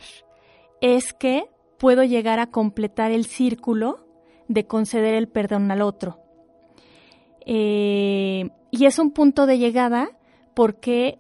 es 0.82 1.14
que 1.14 1.50
puedo 1.80 2.04
llegar 2.04 2.40
a 2.40 2.52
completar 2.52 3.10
el 3.10 3.26
círculo 3.26 4.06
de 4.48 4.68
conceder 4.68 5.16
el 5.16 5.30
perdón 5.30 5.72
al 5.72 5.82
otro. 5.82 6.20
Eh, 7.48 8.52
y 8.70 8.86
es 8.86 9.00
un 9.00 9.10
punto 9.10 9.48
de 9.48 9.58
llegada 9.58 10.12
porque 10.54 11.18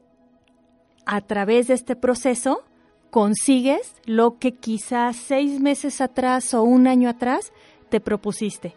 a 1.07 1.21
través 1.21 1.69
de 1.69 1.73
este 1.73 1.95
proceso 1.95 2.63
consigues 3.13 3.93
lo 4.05 4.39
que 4.39 4.55
quizás 4.55 5.15
seis 5.15 5.59
meses 5.59 6.01
atrás 6.01 6.55
o 6.55 6.63
un 6.63 6.87
año 6.87 7.09
atrás 7.09 7.53
te 7.89 7.99
propusiste. 7.99 8.75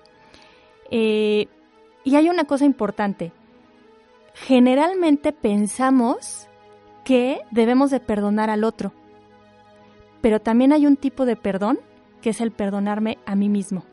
Eh, 0.90 1.46
y 2.04 2.16
hay 2.16 2.28
una 2.28 2.44
cosa 2.44 2.66
importante, 2.66 3.32
generalmente 4.34 5.32
pensamos 5.32 6.48
que 7.02 7.40
debemos 7.50 7.90
de 7.90 7.98
perdonar 7.98 8.50
al 8.50 8.64
otro, 8.64 8.92
pero 10.20 10.38
también 10.38 10.74
hay 10.74 10.86
un 10.86 10.98
tipo 10.98 11.24
de 11.24 11.36
perdón 11.36 11.78
que 12.20 12.28
es 12.28 12.42
el 12.42 12.50
perdonarme 12.50 13.16
a 13.24 13.36
mí 13.36 13.48
mismo. 13.48 13.84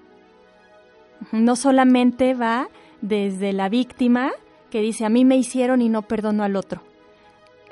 No 1.32 1.56
solamente 1.56 2.34
va 2.34 2.68
desde 3.00 3.54
la 3.54 3.70
víctima 3.70 4.34
que 4.70 4.82
dice 4.82 5.06
a 5.06 5.10
mí 5.10 5.24
me 5.24 5.38
hicieron 5.38 5.82
y 5.82 5.88
no 5.88 6.02
perdono 6.02 6.44
al 6.44 6.58
otro. 6.58 6.82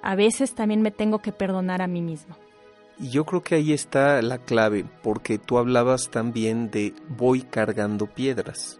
A 0.01 0.15
veces 0.15 0.55
también 0.55 0.81
me 0.81 0.91
tengo 0.91 1.19
que 1.19 1.33
perdonar 1.33 1.81
a 1.81 1.87
mí 1.87 2.01
mismo. 2.01 2.37
Y 3.01 3.09
yo 3.09 3.25
creo 3.25 3.41
que 3.41 3.55
ahí 3.55 3.73
está 3.73 4.21
la 4.21 4.37
clave, 4.37 4.85
porque 5.01 5.39
tú 5.39 5.57
hablabas 5.57 6.11
también 6.11 6.69
de 6.69 6.93
voy 7.09 7.41
cargando 7.41 8.05
piedras. 8.05 8.79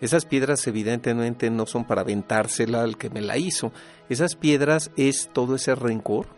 Esas 0.00 0.24
piedras 0.24 0.66
evidentemente 0.66 1.50
no 1.50 1.66
son 1.66 1.84
para 1.84 2.00
aventársela 2.00 2.82
al 2.82 2.96
que 2.96 3.10
me 3.10 3.20
la 3.20 3.36
hizo. 3.36 3.70
Esas 4.08 4.36
piedras 4.36 4.90
es 4.96 5.28
todo 5.34 5.56
ese 5.56 5.74
rencor, 5.74 6.28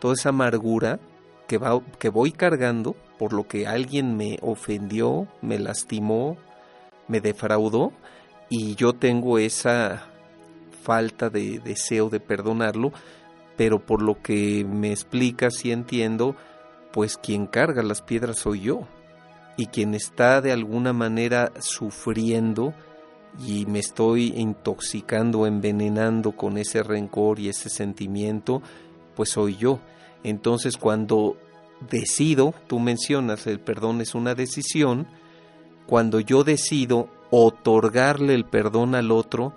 toda 0.00 0.14
esa 0.14 0.30
amargura 0.30 0.98
que, 1.46 1.58
va, 1.58 1.80
que 2.00 2.08
voy 2.08 2.32
cargando 2.32 2.96
por 3.18 3.32
lo 3.32 3.46
que 3.46 3.68
alguien 3.68 4.16
me 4.16 4.38
ofendió, 4.42 5.28
me 5.42 5.60
lastimó, 5.60 6.38
me 7.06 7.20
defraudó 7.20 7.92
y 8.48 8.74
yo 8.74 8.94
tengo 8.94 9.38
esa 9.38 10.08
falta 10.82 11.30
de 11.30 11.60
deseo 11.60 12.08
de 12.08 12.18
perdonarlo, 12.18 12.92
pero 13.58 13.84
por 13.84 14.00
lo 14.02 14.22
que 14.22 14.64
me 14.64 14.92
explicas 14.92 15.64
y 15.64 15.72
entiendo, 15.72 16.36
pues 16.92 17.18
quien 17.18 17.46
carga 17.48 17.82
las 17.82 18.02
piedras 18.02 18.38
soy 18.38 18.60
yo 18.60 18.86
y 19.56 19.66
quien 19.66 19.94
está 19.94 20.40
de 20.40 20.52
alguna 20.52 20.92
manera 20.92 21.52
sufriendo 21.58 22.72
y 23.44 23.66
me 23.66 23.80
estoy 23.80 24.32
intoxicando, 24.36 25.44
envenenando 25.44 26.32
con 26.32 26.56
ese 26.56 26.84
rencor 26.84 27.40
y 27.40 27.48
ese 27.48 27.68
sentimiento, 27.68 28.62
pues 29.16 29.30
soy 29.30 29.56
yo. 29.56 29.80
Entonces 30.22 30.76
cuando 30.76 31.36
decido, 31.90 32.54
tú 32.68 32.78
mencionas, 32.78 33.48
el 33.48 33.58
perdón 33.58 34.00
es 34.00 34.14
una 34.14 34.36
decisión, 34.36 35.08
cuando 35.88 36.20
yo 36.20 36.44
decido 36.44 37.08
otorgarle 37.30 38.34
el 38.34 38.44
perdón 38.44 38.94
al 38.94 39.10
otro, 39.10 39.52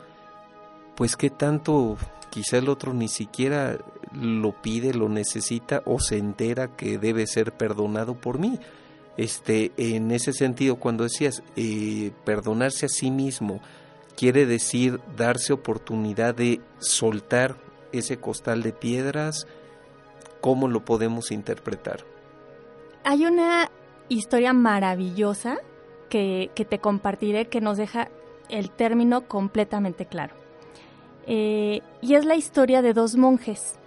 pues 0.95 1.15
qué 1.15 1.29
tanto 1.29 1.97
quizá 2.31 2.57
el 2.57 2.69
otro 2.69 2.93
ni 2.93 3.09
siquiera 3.09 3.77
lo 4.13 4.59
pide, 4.59 4.95
lo 4.95 5.09
necesita 5.09 5.83
o 5.85 5.99
se 5.99 6.17
entera 6.17 6.75
que 6.75 6.97
debe 6.97 7.27
ser 7.27 7.51
perdonado 7.51 8.15
por 8.15 8.39
mí. 8.39 8.57
Este, 9.17 9.71
en 9.77 10.11
ese 10.11 10.33
sentido, 10.33 10.77
cuando 10.77 11.03
decías 11.03 11.43
eh, 11.55 12.11
perdonarse 12.23 12.87
a 12.87 12.89
sí 12.89 13.11
mismo, 13.11 13.59
quiere 14.17 14.45
decir 14.45 14.99
darse 15.15 15.53
oportunidad 15.53 16.33
de 16.33 16.61
soltar 16.79 17.57
ese 17.91 18.17
costal 18.17 18.63
de 18.63 18.71
piedras. 18.71 19.45
¿Cómo 20.39 20.67
lo 20.67 20.83
podemos 20.85 21.31
interpretar? 21.31 22.05
Hay 23.03 23.25
una 23.25 23.69
historia 24.07 24.53
maravillosa 24.53 25.57
que, 26.09 26.49
que 26.55 26.65
te 26.65 26.79
compartiré 26.79 27.47
que 27.47 27.61
nos 27.61 27.77
deja 27.77 28.09
el 28.49 28.71
término 28.71 29.27
completamente 29.27 30.05
claro. 30.05 30.40
Eh, 31.27 31.81
y 32.01 32.15
es 32.15 32.25
la 32.25 32.35
historia 32.35 32.81
de 32.81 32.93
dos 32.93 33.15
monjes. 33.15 33.79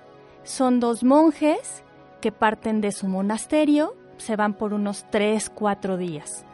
Son 0.43 0.81
dos 0.81 1.03
monjes 1.03 1.83
que 2.21 2.33
parten 2.33 2.81
de 2.81 2.93
su 2.93 3.07
monasterio, 3.09 3.95
se 4.17 4.37
van 4.37 4.55
por 4.55 4.73
unos 4.73 5.05
tres, 5.11 5.51
cuatro 5.51 5.97
días. 5.97 6.45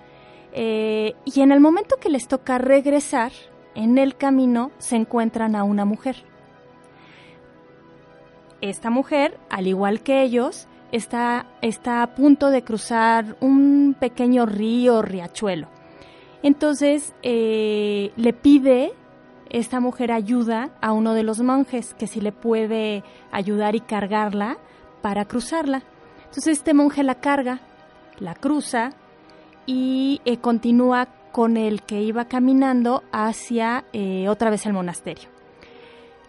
Eh, 0.53 1.14
y 1.25 1.40
en 1.40 1.53
el 1.53 1.61
momento 1.61 1.97
que 1.97 2.09
les 2.09 2.27
toca 2.27 2.59
regresar, 2.59 3.33
en 3.75 3.99
el 3.99 4.16
camino 4.16 4.73
se 4.79 4.97
encuentran 4.97 5.55
a 5.55 5.64
una 5.64 5.85
mujer. 5.85 6.25
Esta 8.61 8.90
mujer, 8.90 9.38
al 9.49 9.66
igual 9.66 10.01
que 10.03 10.23
ellos, 10.23 10.66
está, 10.93 11.47
está 11.62 12.03
a 12.03 12.14
punto 12.14 12.51
de 12.51 12.62
cruzar 12.62 13.37
un 13.40 13.97
pequeño 13.99 14.47
río, 14.47 15.03
riachuelo. 15.03 15.69
Entonces 16.43 17.14
eh, 17.23 18.12
le 18.16 18.33
pide 18.33 18.93
esta 19.51 19.81
mujer 19.81 20.13
ayuda 20.13 20.71
a 20.81 20.93
uno 20.93 21.15
de 21.15 21.23
los 21.23 21.41
monjes, 21.41 21.95
que 21.95 22.07
si 22.07 22.21
le 22.21 22.33
puede 22.33 23.05
ayudar 23.33 23.75
y 23.75 23.81
cargarla 23.81 24.59
para 25.03 25.25
cruzarla. 25.25 25.83
Entonces 26.21 26.59
este 26.59 26.75
monje 26.75 27.03
la 27.03 27.17
carga, 27.17 27.61
la 28.19 28.35
cruza 28.35 28.93
y 29.67 30.21
eh, 30.25 30.39
continúa 30.39 31.09
con 31.33 31.57
el 31.57 31.83
que 31.83 32.03
iba 32.03 32.27
caminando 32.27 33.03
hacia 33.13 33.85
eh, 33.93 34.29
otra 34.29 34.51
vez 34.51 34.67
el 34.67 34.73
monasterio. 34.73 35.29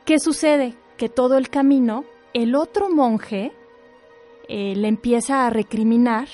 ¿Qué 0.05 0.19
sucede? 0.19 0.75
Que 0.97 1.09
todo 1.09 1.37
el 1.37 1.49
camino 1.49 2.05
el 2.33 2.55
otro 2.55 2.89
monje 2.89 3.51
eh, 4.47 4.73
le 4.75 4.87
empieza 4.87 5.45
a 5.45 5.49
recriminar 5.49 6.27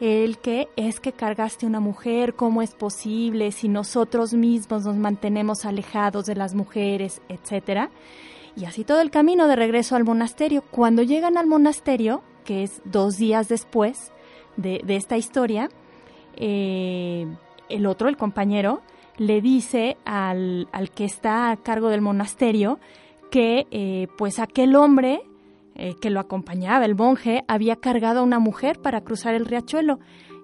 el 0.00 0.38
que 0.38 0.68
es 0.76 1.00
que 1.00 1.12
cargaste 1.12 1.66
una 1.66 1.80
mujer, 1.80 2.34
cómo 2.34 2.62
es 2.62 2.74
posible 2.74 3.52
si 3.52 3.68
nosotros 3.68 4.34
mismos 4.34 4.84
nos 4.84 4.96
mantenemos 4.96 5.64
alejados 5.64 6.26
de 6.26 6.34
las 6.34 6.54
mujeres, 6.54 7.22
etcétera. 7.28 7.90
Y 8.56 8.66
así 8.66 8.84
todo 8.84 9.00
el 9.00 9.10
camino 9.10 9.48
de 9.48 9.56
regreso 9.56 9.96
al 9.96 10.04
monasterio. 10.04 10.62
Cuando 10.70 11.02
llegan 11.02 11.36
al 11.36 11.46
monasterio, 11.46 12.22
que 12.44 12.62
es 12.62 12.82
dos 12.84 13.16
días 13.16 13.48
después 13.48 14.12
de, 14.56 14.82
esta 14.88 15.16
historia, 15.16 15.68
eh, 16.36 17.26
el 17.68 17.86
otro, 17.86 18.08
el 18.08 18.16
compañero, 18.16 18.82
le 19.16 19.40
dice 19.40 19.96
al, 20.04 20.68
que 20.94 21.04
está 21.04 21.50
a 21.50 21.56
cargo 21.56 21.88
del 21.88 22.00
monasterio 22.00 22.78
que 23.30 23.66
eh, 23.70 24.08
pues 24.16 24.38
aquel 24.38 24.76
hombre 24.76 25.22
eh, 25.74 25.94
que 26.00 26.10
lo 26.10 26.20
acompañaba, 26.20 26.84
el 26.84 26.94
monje, 26.94 27.44
había 27.48 27.76
cargado 27.76 28.20
a 28.20 28.22
una 28.22 28.38
mujer 28.38 28.80
para 28.80 29.02
cruzar 29.02 29.34
el 29.34 29.46
riachuelo. 29.46 29.98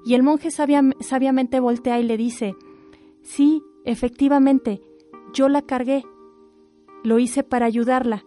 Y 0.04 0.14
el 0.14 0.22
monje 0.22 0.50
sabiamente 0.50 1.60
voltea 1.60 2.00
y 2.00 2.04
le 2.04 2.16
dice, 2.16 2.54
sí, 3.22 3.62
efectivamente, 3.84 4.80
yo 5.32 5.48
la 5.48 5.62
cargué, 5.62 6.04
lo 7.04 7.18
hice 7.18 7.42
para 7.42 7.66
ayudarla, 7.66 8.24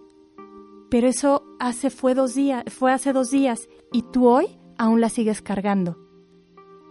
pero 0.89 1.07
eso 1.07 1.43
hace 1.59 1.89
fue 1.89 2.13
dos 2.13 2.35
días, 2.35 2.63
fue 2.67 2.91
hace 2.91 3.13
dos 3.13 3.31
días 3.31 3.67
y 3.91 4.03
tú 4.03 4.27
hoy 4.27 4.45
aún 4.77 5.01
la 5.01 5.09
sigues 5.09 5.41
cargando. 5.41 5.97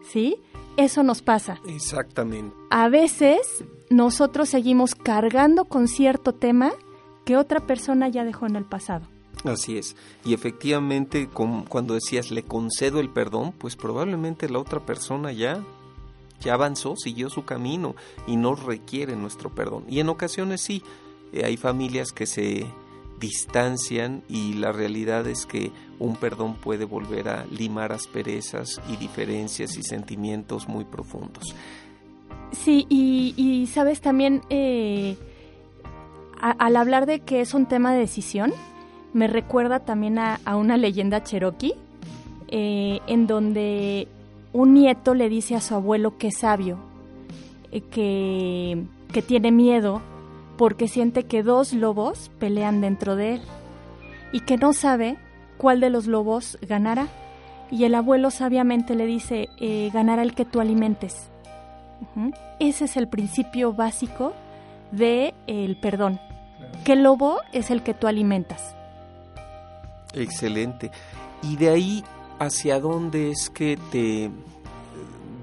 ¿Sí? 0.03 0.37
Eso 0.77 1.03
nos 1.05 1.23
pasa. 1.23 1.61
Exactamente. 1.69 2.57
A 2.71 2.89
veces 2.89 3.65
nosotros 3.91 4.49
seguimos 4.49 4.95
cargando 4.95 5.67
con 5.67 5.87
cierto 5.87 6.33
tema 6.33 6.73
que 7.25 7.37
otra 7.37 7.61
persona 7.67 8.09
ya 8.09 8.25
dejó 8.25 8.47
en 8.47 8.57
el 8.57 8.65
pasado. 8.65 9.12
Así 9.45 9.77
es. 9.77 9.97
Y 10.25 10.35
efectivamente, 10.35 11.29
cuando 11.29 11.95
decías 11.95 12.31
le 12.31 12.45
concedo 12.45 13.01
el 13.01 13.11
perdón, 13.11 13.53
pues 13.59 13.77
probablemente 13.77 14.49
la 14.49 14.61
otra 14.61 14.81
persona 14.81 15.33
ya 15.33 15.63
ya 16.43 16.55
avanzó, 16.55 16.97
siguió 16.97 17.31
su 17.31 17.45
camino 17.45 17.95
y 18.27 18.37
no 18.37 18.55
requiere 18.55 19.17
nuestro 19.17 19.51
perdón. 19.51 19.85
Y 19.89 20.01
en 20.01 20.09
ocasiones 20.09 20.61
sí, 20.61 20.83
eh, 21.33 21.45
hay 21.45 21.57
familias 21.57 22.13
que 22.13 22.27
se 22.27 22.67
distancian 23.21 24.25
y 24.29 24.55
la 24.55 24.73
realidad 24.73 25.27
es 25.29 25.47
que 25.47 25.71
un 26.01 26.17
perdón 26.17 26.57
puede 26.57 26.85
volver 26.85 27.29
a 27.29 27.47
limar 27.47 27.93
asperezas 27.93 28.81
y 28.89 28.97
diferencias 28.97 29.77
y 29.77 29.85
sentimientos 29.85 30.69
muy 30.69 30.85
profundos. 30.85 31.55
Sí, 32.51 32.87
y, 32.91 33.67
sabes 33.73 34.01
también, 34.01 34.43
eh, 34.51 35.17
al 36.41 36.77
hablar 36.77 37.07
de 37.07 37.21
que 37.21 37.41
es 37.41 37.55
un 37.55 37.67
tema 37.67 37.93
de 37.93 38.01
decisión, 38.01 38.53
me 39.13 39.27
recuerda 39.27 39.81
también 39.81 40.19
a, 40.19 40.39
una 40.57 40.77
leyenda 40.77 41.23
cherokee, 41.23 41.75
eh, 42.49 43.01
en 43.07 43.27
donde 43.27 44.09
un 44.53 44.75
nieto 44.75 45.15
le 45.15 45.29
dice 45.29 45.55
a 45.55 45.61
su 45.61 45.75
abuelo 45.75 46.19
que 46.19 46.29
es 46.29 46.39
sabio, 46.39 46.79
eh, 47.71 47.81
que, 47.81 48.85
que 49.13 49.23
tiene 49.23 49.53
miedo 49.53 50.03
porque 50.57 50.89
siente 50.89 51.25
que 51.25 51.43
dos 51.43 51.73
lobos 51.73 52.31
pelean 52.39 52.81
dentro 52.81 53.17
de 53.17 53.35
él 53.35 53.43
y 54.33 54.41
que 54.41 54.57
no 54.57 54.73
sabe 54.73 55.17
cuál 55.57 55.81
de 55.81 55.91
los 55.91 56.07
lobos 56.07 56.59
ganará. 56.63 57.09
Y 57.71 57.85
el 57.85 57.95
abuelo 57.95 58.31
sabiamente 58.31 58.95
le 58.95 59.07
dice, 59.07 59.49
eh, 59.59 59.91
ganará 59.93 60.23
el 60.23 60.35
que 60.35 60.45
tú 60.45 60.61
alimentes. 60.61 61.31
Ese 62.59 62.85
es 62.85 62.97
el 62.97 63.09
principio 63.09 63.73
básico 63.73 64.35
del 64.91 65.33
el 65.47 65.77
perdón. 65.77 66.21
Que 66.85 66.93
el 66.93 67.03
lobo 67.03 67.39
es 67.53 67.71
el 67.71 67.83
que 67.83 67.95
tú 67.95 68.09
alimentas. 68.09 68.77
Excelente. 70.15 70.91
Y 71.43 71.57
de 71.57 71.71
ahí, 71.71 72.05
¿hacia 72.39 72.81
dónde 72.81 73.31
es 73.31 73.51
que 73.51 73.79
te 73.91 74.31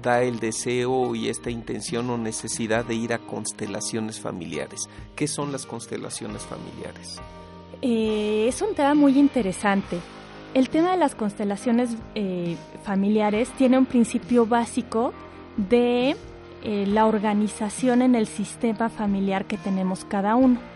da 0.02 0.22
el 0.22 0.40
deseo 0.40 1.14
y 1.14 1.28
esta 1.28 1.50
intención 1.50 2.08
o 2.10 2.16
necesidad 2.16 2.84
de 2.84 2.94
ir 2.94 3.12
a 3.12 3.18
constelaciones 3.18 4.20
familiares? 4.20 4.88
¿Qué 5.14 5.28
son 5.28 5.52
las 5.52 5.66
constelaciones 5.66 6.42
familiares? 6.42 7.20
Eh, 7.82 8.46
es 8.48 8.62
un 8.62 8.74
tema 8.74 8.94
muy 8.94 9.18
interesante. 9.18 9.98
El 10.54 10.68
tema 10.68 10.92
de 10.92 10.96
las 10.96 11.14
constelaciones 11.14 11.90
eh, 12.14 12.56
familiares 12.82 13.50
tiene 13.56 13.78
un 13.78 13.86
principio 13.86 14.46
básico 14.46 15.12
de 15.56 16.16
eh, 16.62 16.86
la 16.86 17.06
organización 17.06 18.02
en 18.02 18.14
el 18.14 18.26
sistema 18.26 18.88
familiar 18.88 19.44
que 19.44 19.56
tenemos 19.56 20.04
cada 20.04 20.34
uno 20.34 20.69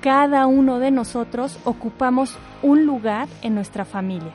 cada 0.00 0.46
uno 0.46 0.78
de 0.78 0.90
nosotros 0.90 1.58
ocupamos 1.64 2.36
un 2.62 2.86
lugar 2.86 3.28
en 3.42 3.54
nuestra 3.54 3.84
familia. 3.84 4.32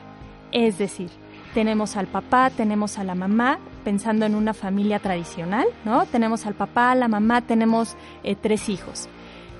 Es 0.52 0.78
decir, 0.78 1.10
tenemos 1.54 1.96
al 1.96 2.06
papá, 2.06 2.50
tenemos 2.50 2.98
a 2.98 3.04
la 3.04 3.14
mamá, 3.14 3.58
pensando 3.84 4.26
en 4.26 4.34
una 4.34 4.54
familia 4.54 4.98
tradicional, 4.98 5.66
¿no? 5.84 6.06
Tenemos 6.06 6.46
al 6.46 6.54
papá, 6.54 6.94
la 6.94 7.08
mamá, 7.08 7.40
tenemos 7.40 7.96
eh, 8.22 8.36
tres 8.36 8.68
hijos. 8.68 9.08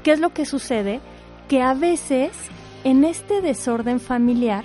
¿Qué 0.03 0.13
es 0.13 0.21
lo 0.21 0.31
que 0.31 0.47
sucede? 0.47 1.01
Que 1.49 1.63
a 1.63 1.75
veces 1.75 2.33
en 2.85 3.05
este 3.05 3.41
desorden 3.41 3.99
familiar 3.99 4.65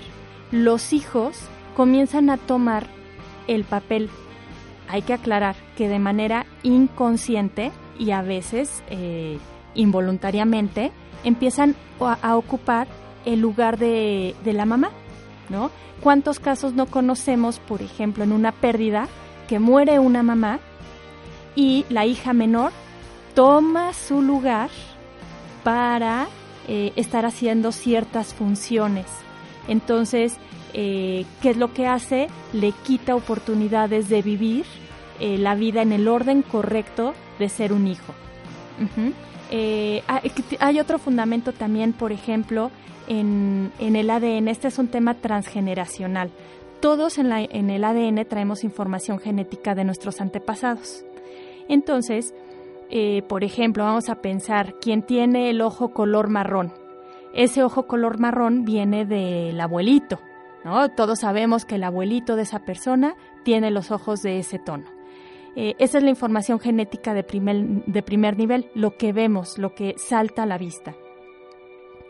los 0.50 0.92
hijos 0.92 1.40
comienzan 1.74 2.30
a 2.30 2.36
tomar 2.36 2.86
el 3.48 3.64
papel. 3.64 4.10
Hay 4.88 5.02
que 5.02 5.14
aclarar 5.14 5.56
que 5.76 5.88
de 5.88 5.98
manera 5.98 6.44
inconsciente 6.62 7.72
y 7.98 8.10
a 8.10 8.22
veces 8.22 8.82
eh, 8.90 9.38
involuntariamente 9.74 10.92
empiezan 11.24 11.76
a, 12.00 12.36
ocupar 12.36 12.86
el 13.24 13.40
lugar 13.40 13.78
de, 13.78 14.34
la 14.44 14.66
mamá, 14.66 14.90
¿no? 15.48 15.70
¿Cuántos 16.00 16.40
casos 16.40 16.74
no 16.74 16.86
conocemos, 16.86 17.58
por 17.60 17.82
ejemplo, 17.82 18.24
en 18.24 18.32
una 18.32 18.52
pérdida, 18.52 19.08
que 19.48 19.58
muere 19.58 19.98
una 19.98 20.22
mamá 20.22 20.58
y 21.54 21.84
la 21.88 22.06
hija 22.06 22.32
menor 22.32 22.72
toma 23.34 23.92
su 23.92 24.20
lugar 24.22 24.70
para 25.62 26.26
eh, 26.66 26.92
estar 26.96 27.24
haciendo 27.24 27.70
ciertas 27.70 28.34
funciones? 28.34 29.06
Entonces, 29.68 30.38
eh, 30.74 31.24
¿qué 31.40 31.50
es 31.50 31.56
lo 31.56 31.72
que 31.72 31.86
hace? 31.86 32.28
Le 32.52 32.72
quita 32.72 33.14
oportunidades 33.14 34.08
de 34.08 34.22
vivir 34.22 34.64
eh, 35.20 35.38
la 35.38 35.54
vida 35.54 35.82
en 35.82 35.92
el 35.92 36.08
orden 36.08 36.42
correcto 36.42 37.14
de 37.38 37.48
ser 37.48 37.72
un 37.72 37.86
hijo. 37.86 38.12
Eh, 39.54 40.02
hay 40.60 40.80
otro 40.80 40.98
fundamento 40.98 41.52
también, 41.52 41.92
por 41.92 42.10
ejemplo, 42.10 42.70
en, 43.06 43.70
el 43.78 44.08
ADN. 44.08 44.48
Este 44.48 44.68
es 44.68 44.78
un 44.78 44.88
tema 44.88 45.12
transgeneracional. 45.12 46.30
Todos 46.80 47.18
en, 47.18 47.30
el 47.70 47.84
ADN 47.84 48.24
traemos 48.24 48.64
información 48.64 49.18
genética 49.18 49.74
de 49.74 49.84
nuestros 49.84 50.22
antepasados. 50.22 51.04
Entonces, 51.68 52.34
eh, 52.88 53.22
por 53.28 53.44
ejemplo, 53.44 53.84
vamos 53.84 54.08
a 54.08 54.22
pensar, 54.22 54.76
¿quién 54.80 55.02
tiene 55.02 55.50
el 55.50 55.60
ojo 55.60 55.90
color 55.90 56.30
marrón? 56.30 56.72
Ese 57.34 57.62
ojo 57.62 57.86
color 57.86 58.18
marrón 58.18 58.64
viene 58.64 59.04
del 59.04 59.60
abuelito. 59.60 60.18
Todos 60.96 61.20
sabemos 61.20 61.66
que 61.66 61.74
el 61.74 61.84
abuelito 61.84 62.36
de 62.36 62.42
esa 62.42 62.60
persona 62.60 63.16
tiene 63.44 63.70
los 63.70 63.90
ojos 63.90 64.22
de 64.22 64.38
ese 64.38 64.58
tono. 64.58 64.84
Eh, 65.54 65.74
esa 65.78 65.98
es 65.98 66.04
la 66.04 66.10
información 66.10 66.58
genética 66.58 67.14
de 67.14 67.24
primer, 67.24 67.84
de 67.84 68.02
primer 68.02 68.38
nivel, 68.38 68.70
lo 68.74 68.96
que 68.96 69.12
vemos, 69.12 69.58
lo 69.58 69.74
que 69.74 69.94
salta 69.98 70.44
a 70.44 70.46
la 70.46 70.58
vista. 70.58 70.94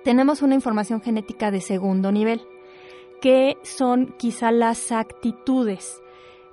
Tenemos 0.05 0.43
una 0.43 0.55
información 0.55 1.01
genética 1.01 1.51
de 1.51 1.61
segundo 1.61 2.13
nivel, 2.13 2.43
que 3.21 3.57
son 3.63 4.15
quizá 4.19 4.51
las 4.51 4.93
actitudes. 4.93 6.03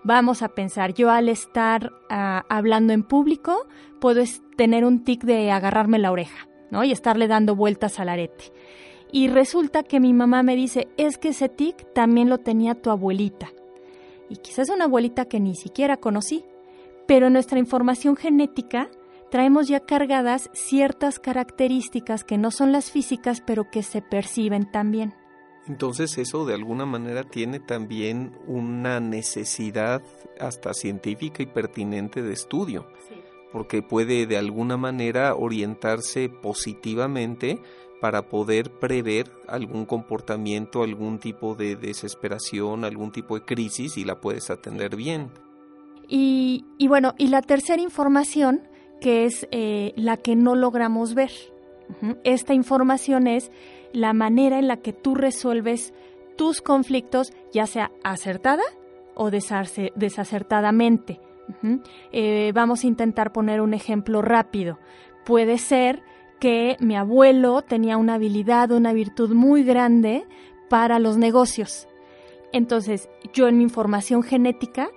Vamos 0.04 0.42
a 0.42 0.50
pensar, 0.50 0.94
yo 0.94 1.10
al 1.10 1.30
estar 1.30 1.92
ah, 2.10 2.46
hablando 2.48 2.94
en 2.94 3.04
público 3.04 3.68
puedo 4.00 4.24
tener 4.56 4.86
un 4.86 5.04
tic 5.04 5.24
de 5.24 5.52
agarrarme 5.52 6.00
la 6.00 6.12
oreja, 6.12 6.48
¿no? 6.72 6.84
Y 6.84 6.92
estarle 6.92 7.28
dando 7.28 7.56
vueltas 7.56 8.00
al 8.00 8.10
arete. 8.10 8.54
Y 9.12 9.28
resulta 9.28 9.84
que 9.84 10.00
mi 10.00 10.14
mamá 10.14 10.44
me 10.44 10.56
dice, 10.56 10.88
es 10.98 11.18
que 11.18 11.30
ese 11.30 11.50
tic 11.50 11.92
también 11.94 12.30
lo 12.30 12.38
tenía 12.38 12.76
tu 12.76 12.92
abuelita. 12.92 13.50
Y 14.30 14.38
quizás 14.38 14.70
una 14.70 14.86
abuelita 14.86 15.26
que 15.26 15.40
ni 15.40 15.56
siquiera 15.56 15.98
conocí. 15.98 16.46
Pero 17.10 17.26
en 17.26 17.34
nuestra 17.34 17.58
información 17.58 18.16
genética 18.16 18.92
traemos 19.32 19.68
ya 19.68 19.80
cargadas 19.80 20.52
ciertas 20.54 21.18
características 21.18 22.24
que 22.24 22.38
no 22.38 22.52
son 22.52 22.72
las 22.72 22.92
físicas, 22.92 23.42
pero 23.42 23.72
que 23.72 23.82
se 23.82 24.04
perciben 24.04 24.70
también. 24.70 25.16
Entonces 25.66 26.20
eso 26.20 26.46
de 26.46 26.54
alguna 26.54 26.86
manera 26.86 27.24
tiene 27.24 27.60
también 27.60 28.38
una 28.46 29.00
necesidad 29.00 30.04
hasta 30.40 30.76
científica 30.76 31.42
y 31.42 31.48
pertinente 31.48 32.22
de 32.22 32.32
estudio, 32.32 32.86
porque 33.52 33.82
puede 33.82 34.28
de 34.28 34.38
alguna 34.38 34.78
manera 34.78 35.34
orientarse 35.34 36.30
positivamente 36.30 37.60
para 38.02 38.30
poder 38.30 38.78
prever 38.78 39.32
algún 39.48 39.88
comportamiento, 39.88 40.84
algún 40.84 41.18
tipo 41.18 41.56
de 41.56 41.76
desesperación, 41.76 42.86
algún 42.86 43.12
tipo 43.12 43.34
de 43.34 43.46
crisis 43.46 43.98
y 43.98 44.06
la 44.06 44.22
puedes 44.22 44.52
atender 44.52 44.96
bien. 44.96 45.32
Y, 46.12 46.66
bueno, 46.88 47.14
y 47.18 47.28
la 47.28 47.42
tercera 47.42 47.82
información, 47.82 48.68
que 49.00 49.26
es 49.26 49.48
eh, 49.52 49.94
la 49.96 50.18
que 50.18 50.36
no 50.36 50.56
logramos 50.56 51.14
ver. 51.14 51.32
Esta 52.24 52.54
información 52.54 53.28
es 53.28 53.52
la 53.94 54.14
manera 54.14 54.60
en 54.60 54.68
la 54.68 54.78
que 54.78 54.94
tú 54.94 55.16
resuelves 55.16 55.94
tus 56.36 56.62
conflictos, 56.62 57.34
ya 57.52 57.68
sea 57.68 57.92
acertada 58.04 58.64
o 59.16 59.30
desacertadamente. 59.30 61.20
Eh, 62.12 62.52
vamos 62.54 62.84
a 62.84 62.88
intentar 62.88 63.32
poner 63.32 63.62
un 63.62 63.74
ejemplo 63.74 64.22
rápido. 64.22 64.80
Puede 65.26 65.58
ser 65.58 66.02
que 66.40 66.78
mi 66.80 66.96
abuelo 66.96 67.62
tenía 67.62 67.98
una 67.98 68.16
habilidad, 68.16 68.72
una 68.72 68.94
virtud 68.94 69.34
muy 69.34 69.64
grande 69.64 70.26
para 70.70 71.00
los 71.00 71.18
negocios. 71.18 71.88
Entonces, 72.52 73.10
yo 73.34 73.48
en 73.48 73.58
mi 73.58 73.64
información 73.64 74.24
genética 74.24 74.90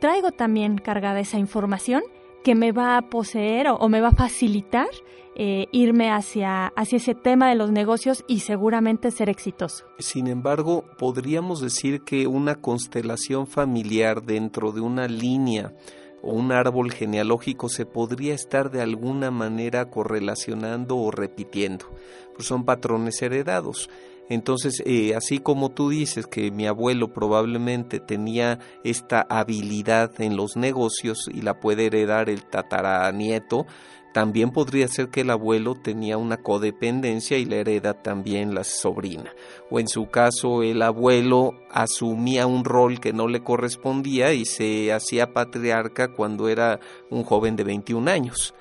traigo 0.00 0.32
también 0.32 0.78
cargada 0.78 1.20
esa 1.20 1.38
información 1.38 2.02
que 2.44 2.54
me 2.54 2.72
va 2.72 2.96
a 2.96 3.02
poseer 3.02 3.68
o, 3.68 3.88
me 3.88 4.00
va 4.00 4.08
a 4.08 4.12
facilitar 4.12 4.88
eh, 5.34 5.66
irme 5.70 6.10
hacia, 6.10 6.68
hacia 6.68 6.96
ese 6.96 7.14
tema 7.14 7.48
de 7.48 7.54
los 7.54 7.70
negocios 7.70 8.24
y 8.26 8.40
seguramente 8.40 9.10
ser 9.10 9.28
exitoso. 9.28 9.84
Sin 9.98 10.26
embargo, 10.26 10.84
podríamos 10.98 11.60
decir 11.60 12.02
que 12.02 12.26
una 12.26 12.56
constelación 12.56 13.46
familiar 13.46 14.22
dentro 14.22 14.72
de 14.72 14.80
una 14.80 15.06
línea 15.06 15.74
o 16.22 16.32
un 16.32 16.52
árbol 16.52 16.90
genealógico 16.90 17.68
se 17.68 17.86
podría 17.86 18.34
estar 18.34 18.70
de 18.70 18.80
alguna 18.80 19.30
manera 19.30 19.90
correlacionando 19.90 20.96
o 20.96 21.10
repitiendo, 21.10 21.86
pues 22.34 22.48
son 22.48 22.64
patrones 22.64 23.22
heredados. 23.22 23.88
Entonces, 24.28 24.82
eh, 24.84 25.14
así 25.14 25.38
como 25.38 25.70
tú 25.70 25.88
dices 25.88 26.26
que 26.26 26.50
mi 26.50 26.66
abuelo 26.66 27.12
probablemente 27.12 28.00
tenía 28.00 28.58
esta 28.84 29.26
habilidad 29.28 30.20
en 30.20 30.36
los 30.36 30.56
negocios 30.56 31.28
y 31.32 31.42
la 31.42 31.60
puede 31.60 31.86
heredar 31.86 32.28
el 32.28 32.44
tataranieto, 32.44 33.66
también 34.12 34.50
podría 34.50 34.88
ser 34.88 35.10
que 35.10 35.20
el 35.20 35.30
abuelo 35.30 35.74
tenía 35.74 36.16
una 36.16 36.38
codependencia 36.38 37.38
y 37.38 37.44
la 37.44 37.56
hereda 37.56 37.94
también 37.94 38.54
la 38.54 38.64
sobrina. 38.64 39.32
O 39.70 39.78
en 39.80 39.88
su 39.88 40.08
caso 40.08 40.62
el 40.62 40.82
abuelo 40.82 41.52
asumía 41.70 42.46
un 42.46 42.64
rol 42.64 43.00
que 43.00 43.12
no 43.12 43.28
le 43.28 43.42
correspondía 43.42 44.32
y 44.32 44.44
se 44.44 44.92
hacía 44.92 45.32
patriarca 45.32 46.08
cuando 46.08 46.48
era 46.48 46.80
un 47.10 47.22
joven 47.22 47.56
de 47.56 47.64
21 47.64 48.10
años. 48.10 48.54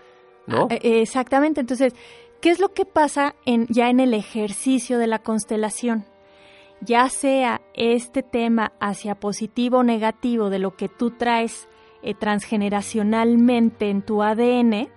¿No? 0.45 0.67
Ah, 0.69 0.75
eh, 0.75 1.01
exactamente. 1.01 1.59
Entonces, 1.59 1.93
¿qué 2.41 2.49
es 2.49 2.59
lo 2.59 2.73
que 2.73 2.85
pasa 2.85 3.35
en, 3.45 3.67
ya 3.67 3.89
en 3.89 3.99
el 3.99 4.13
ejercicio 4.13 4.97
de 4.97 5.07
la 5.07 5.19
constelación? 5.19 6.05
Ya 6.81 7.09
sea 7.09 7.61
este 7.73 8.23
tema 8.23 8.73
hacia 8.79 9.15
positivo 9.15 9.79
o 9.79 9.83
negativo 9.83 10.49
de 10.49 10.59
lo 10.59 10.75
que 10.75 10.89
tú 10.89 11.11
traes 11.11 11.67
eh, 12.03 12.13
transgeneracionalmente 12.13 13.89
en 13.89 14.03
tu 14.03 14.21
ADN, 14.21 14.89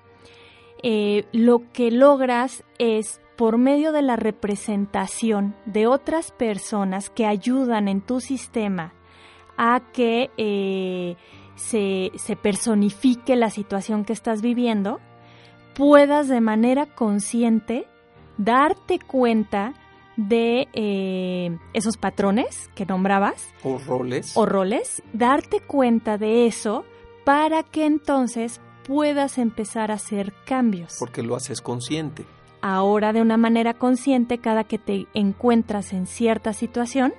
eh, 0.82 1.24
lo 1.32 1.62
que 1.72 1.90
logras 1.90 2.64
es 2.78 3.20
por 3.36 3.56
medio 3.56 3.92
de 3.92 4.02
la 4.02 4.16
representación 4.16 5.54
de 5.64 5.86
otras 5.86 6.30
personas 6.30 7.08
que 7.08 7.24
ayudan 7.24 7.88
en 7.88 8.02
tu 8.02 8.20
sistema 8.20 8.92
a 9.56 9.80
que 9.92 10.30
eh, 10.36 11.16
se, 11.54 12.36
personifique 12.42 13.36
la 13.36 13.50
situación 13.50 14.04
que 14.04 14.12
estás 14.12 14.42
viviendo, 14.42 15.00
puedas 15.80 16.28
de 16.28 16.42
manera 16.42 16.84
consciente 16.84 17.86
darte 18.36 18.98
cuenta 18.98 19.72
de 20.18 20.68
eh, 20.74 21.56
esos 21.72 21.96
patrones 21.96 22.68
que 22.74 22.84
nombrabas. 22.84 23.48
O 23.64 23.78
roles. 23.78 24.36
O 24.36 24.44
roles. 24.44 25.02
Darte 25.14 25.60
cuenta 25.60 26.18
de 26.18 26.44
eso 26.44 26.84
para 27.24 27.62
que 27.62 27.86
entonces 27.86 28.60
puedas 28.86 29.38
empezar 29.38 29.90
a 29.90 29.94
hacer 29.94 30.34
cambios. 30.44 30.96
Porque 30.98 31.22
lo 31.22 31.34
haces 31.34 31.62
consciente. 31.62 32.26
Ahora 32.60 33.14
de 33.14 33.22
una 33.22 33.38
manera 33.38 33.72
consciente, 33.72 34.36
cada 34.36 34.64
que 34.64 34.76
te 34.76 35.06
encuentras 35.14 35.94
en 35.94 36.06
cierta 36.06 36.52
situación, 36.52 37.14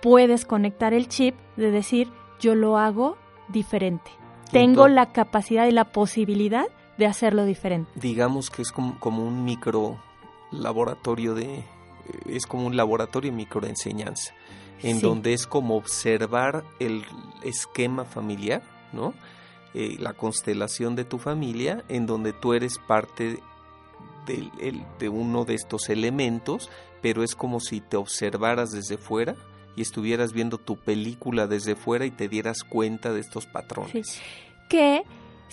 puedes 0.00 0.46
conectar 0.46 0.94
el 0.94 1.06
chip 1.08 1.34
de 1.58 1.70
decir, 1.70 2.08
yo 2.40 2.54
lo 2.54 2.78
hago 2.78 3.18
diferente. 3.48 4.10
Tengo 4.50 4.88
la 4.88 5.12
capacidad 5.12 5.66
y 5.66 5.72
la 5.72 5.84
posibilidad 5.84 6.64
de 6.98 7.06
hacerlo 7.06 7.44
diferente. 7.44 7.90
Digamos 7.94 8.50
que 8.50 8.62
es 8.62 8.72
como, 8.72 9.22
un 9.22 9.44
micro 9.44 9.98
laboratorio 10.50 11.34
de... 11.34 11.64
es 12.26 12.46
como 12.46 12.66
un 12.66 12.76
laboratorio 12.76 13.30
de 13.30 13.36
microenseñanza, 13.36 14.34
en 14.82 15.00
donde 15.00 15.32
es 15.32 15.46
como 15.46 15.76
observar 15.76 16.64
el 16.78 17.04
esquema 17.42 18.04
familiar, 18.04 18.62
¿no? 18.92 19.14
Eh, 19.74 19.96
la 19.98 20.12
constelación 20.12 20.94
de 20.94 21.04
tu 21.04 21.18
familia, 21.18 21.82
en 21.88 22.06
donde 22.06 22.32
tú 22.32 22.52
eres 22.52 22.78
parte 22.78 23.40
de, 24.26 25.08
uno 25.08 25.44
de 25.44 25.54
estos 25.54 25.88
elementos, 25.88 26.70
pero 27.02 27.22
es 27.22 27.34
como 27.34 27.60
si 27.60 27.80
te 27.80 27.96
observaras 27.96 28.70
desde 28.70 28.96
fuera 28.96 29.34
y 29.76 29.82
estuvieras 29.82 30.32
viendo 30.32 30.58
tu 30.58 30.76
película 30.76 31.46
desde 31.46 31.74
fuera 31.74 32.06
y 32.06 32.10
te 32.10 32.28
dieras 32.28 32.62
cuenta 32.62 33.12
de 33.12 33.20
estos 33.20 33.46
patrones. 33.46 34.20
Que, 34.68 35.02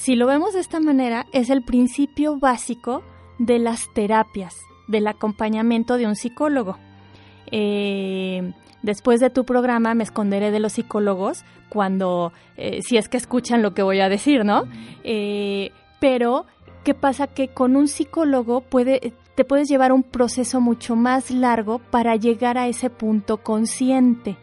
si 0.02 0.16
lo 0.16 0.26
vemos 0.26 0.56
de 0.56 0.62
esta 0.62 0.80
manera, 0.80 1.28
es 1.32 1.52
el 1.52 1.62
principio 1.62 2.40
básico 2.40 3.04
de 3.38 3.60
las 3.60 3.88
terapias, 3.94 4.58
del 4.88 5.06
acompañamiento 5.06 5.96
de 5.98 6.08
un 6.08 6.16
psicólogo. 6.16 6.80
Eh, 7.52 8.52
después 8.82 9.20
de 9.20 9.30
tu 9.30 9.46
programa 9.46 9.94
me 9.94 10.04
esconderé 10.04 10.50
de 10.50 10.60
los 10.60 10.74
psicólogos 10.74 11.46
cuando, 11.70 12.34
eh, 12.58 12.80
si 12.82 12.98
es 12.98 13.10
que 13.10 13.18
escuchan 13.18 13.62
lo 13.62 13.76
que 13.76 13.84
voy 13.84 14.00
a 14.00 14.10
decir, 14.10 14.44
¿no? 14.44 14.64
Eh, 15.04 15.70
pero, 16.00 16.48
¿qué 16.84 16.96
pasa? 16.96 17.28
Que 17.28 17.50
con 17.50 17.76
un 17.76 17.88
psicólogo 17.88 18.62
puede, 18.62 19.14
te 19.36 19.46
puedes 19.46 19.70
llevar 19.70 19.92
un 19.92 20.02
proceso 20.02 20.62
mucho 20.62 20.96
más 20.96 21.30
largo 21.30 21.78
para 21.78 22.16
llegar 22.16 22.58
a 22.58 22.68
ese 22.68 22.90
punto 22.90 23.38
consciente. 23.38 24.36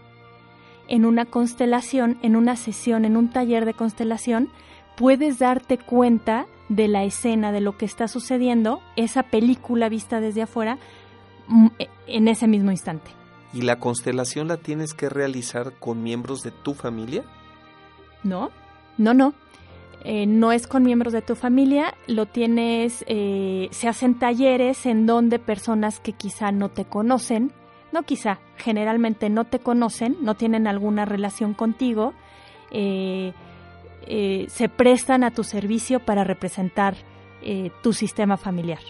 En 0.86 1.04
una 1.04 1.24
constelación, 1.24 2.16
en 2.22 2.36
una 2.36 2.54
sesión, 2.54 3.04
en 3.04 3.16
un 3.16 3.30
taller 3.30 3.64
de 3.64 3.74
constelación, 3.74 4.50
puedes 4.98 5.38
darte 5.38 5.78
cuenta 5.78 6.46
de 6.68 6.88
la 6.88 7.04
escena, 7.04 7.52
de 7.52 7.60
lo 7.60 7.78
que 7.78 7.86
está 7.86 8.08
sucediendo, 8.08 8.80
esa 8.96 9.22
película 9.22 9.88
vista 9.88 10.20
desde 10.20 10.42
afuera, 10.42 10.78
mm, 11.46 11.68
en 12.08 12.28
ese 12.28 12.48
mismo 12.48 12.70
instante. 12.72 13.10
¿Y 13.54 13.62
la 13.62 13.78
constelación 13.78 14.48
la 14.48 14.58
tienes 14.58 14.92
que 14.92 15.08
realizar 15.08 15.72
con 15.78 16.02
miembros 16.02 16.42
de 16.42 16.50
tu 16.50 16.74
familia? 16.74 17.24
No, 18.24 18.50
no, 18.98 19.14
no. 19.14 19.32
Eh, 20.04 20.26
no 20.26 20.52
es 20.52 20.66
con 20.66 20.82
miembros 20.82 21.12
de 21.12 21.22
tu 21.22 21.34
familia, 21.34 21.94
lo 22.06 22.26
tienes, 22.26 23.04
eh, 23.08 23.68
se 23.72 23.88
hacen 23.88 24.18
talleres 24.18 24.86
en 24.86 25.06
donde 25.06 25.38
personas 25.38 25.98
que 25.98 26.12
quizá 26.12 26.52
no 26.52 26.68
te 26.68 26.84
conocen, 26.84 27.52
no 27.92 28.04
quizá, 28.04 28.38
generalmente 28.56 29.28
no 29.28 29.44
te 29.44 29.58
conocen, 29.58 30.16
no 30.20 30.34
tienen 30.34 30.68
alguna 30.68 31.04
relación 31.04 31.52
contigo, 31.52 32.14
eh, 32.70 33.32
se 34.48 34.68
prestan 34.68 35.24
a 35.24 35.30
tu 35.30 35.44
servicio 35.44 36.00
para 36.00 36.24
representar 36.24 36.96
tu 37.82 37.92
sistema 37.92 38.36
familiar. 38.36 38.80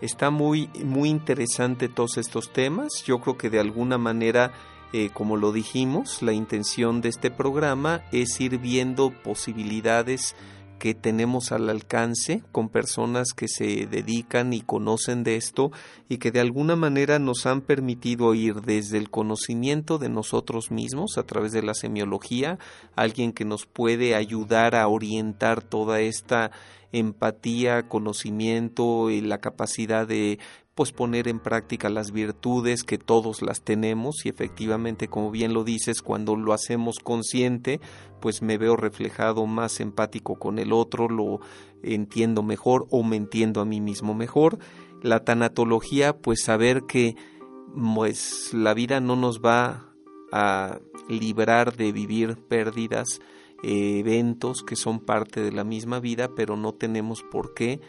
Está 0.00 0.30
muy, 0.30 0.68
muy 0.84 1.08
interesante 1.08 1.88
todos 1.88 2.16
estos 2.16 2.52
temas. 2.52 3.04
Yo 3.06 3.20
creo 3.20 3.36
que 3.36 3.50
de 3.50 3.60
alguna 3.60 3.98
manera 3.98 4.52
Eh, 4.94 5.08
como 5.08 5.38
lo 5.38 5.52
dijimos, 5.52 6.20
la 6.20 6.34
intención 6.34 7.00
de 7.00 7.08
este 7.08 7.30
programa 7.30 8.02
es 8.12 8.38
ir 8.42 8.58
viendo 8.58 9.10
posibilidades 9.10 10.36
que 10.82 10.94
tenemos 10.94 11.52
al 11.52 11.70
alcance 11.70 12.42
con 12.50 12.68
personas 12.68 13.34
que 13.36 13.46
se 13.46 13.86
dedican 13.86 14.52
y 14.52 14.62
conocen 14.62 15.22
de 15.22 15.36
esto 15.36 15.70
y 16.08 16.18
que 16.18 16.32
de 16.32 16.40
alguna 16.40 16.74
manera 16.74 17.20
nos 17.20 17.46
han 17.46 17.60
permitido 17.60 18.34
ir 18.34 18.62
desde 18.62 18.98
el 18.98 19.08
conocimiento 19.08 19.98
de 19.98 20.08
nosotros 20.08 20.72
mismos 20.72 21.18
a 21.18 21.22
través 21.22 21.52
de 21.52 21.62
la 21.62 21.74
semiología, 21.74 22.58
alguien 22.96 23.32
que 23.32 23.44
nos 23.44 23.64
puede 23.64 24.16
ayudar 24.16 24.74
a 24.74 24.88
orientar 24.88 25.62
toda 25.62 26.00
esta 26.00 26.50
empatía, 26.92 27.88
conocimiento 27.88 29.10
y 29.10 29.20
la 29.20 29.38
capacidad 29.38 30.06
de 30.06 30.38
pues 30.74 30.92
poner 30.92 31.28
en 31.28 31.38
práctica 31.38 31.90
las 31.90 32.12
virtudes 32.12 32.82
que 32.84 32.98
todos 32.98 33.42
las 33.42 33.62
tenemos. 33.62 34.24
Y 34.24 34.28
efectivamente 34.28 35.08
como 35.08 35.30
bien 35.30 35.54
lo 35.54 35.64
dices 35.64 36.02
cuando 36.02 36.36
lo 36.36 36.52
hacemos 36.52 36.98
consciente 36.98 37.80
pues 38.20 38.42
me 38.42 38.58
veo 38.58 38.76
reflejado 38.76 39.46
más 39.46 39.80
empático 39.80 40.36
con 40.36 40.58
el 40.58 40.72
otro 40.72 41.08
lo 41.08 41.40
entiendo 41.82 42.42
mejor 42.42 42.86
o 42.90 43.02
me 43.02 43.16
entiendo 43.16 43.60
a 43.60 43.64
mí 43.64 43.80
mismo 43.80 44.14
mejor. 44.14 44.58
La 45.02 45.24
tanatología 45.24 46.16
pues 46.16 46.44
saber 46.44 46.82
que 46.86 47.16
pues 47.74 48.52
la 48.52 48.74
vida 48.74 49.00
no 49.00 49.16
nos 49.16 49.40
va 49.40 49.92
a 50.30 50.78
librar 51.08 51.76
de 51.76 51.92
vivir 51.92 52.36
pérdidas 52.36 53.20
eventos 53.62 54.62
que 54.62 54.76
son 54.76 55.00
parte 55.00 55.42
de 55.42 55.52
la 55.52 55.64
misma 55.64 56.00
vida 56.00 56.34
pero 56.34 56.56
no 56.56 56.72
tenemos 56.72 57.22
por 57.22 57.54
qué 57.54 57.80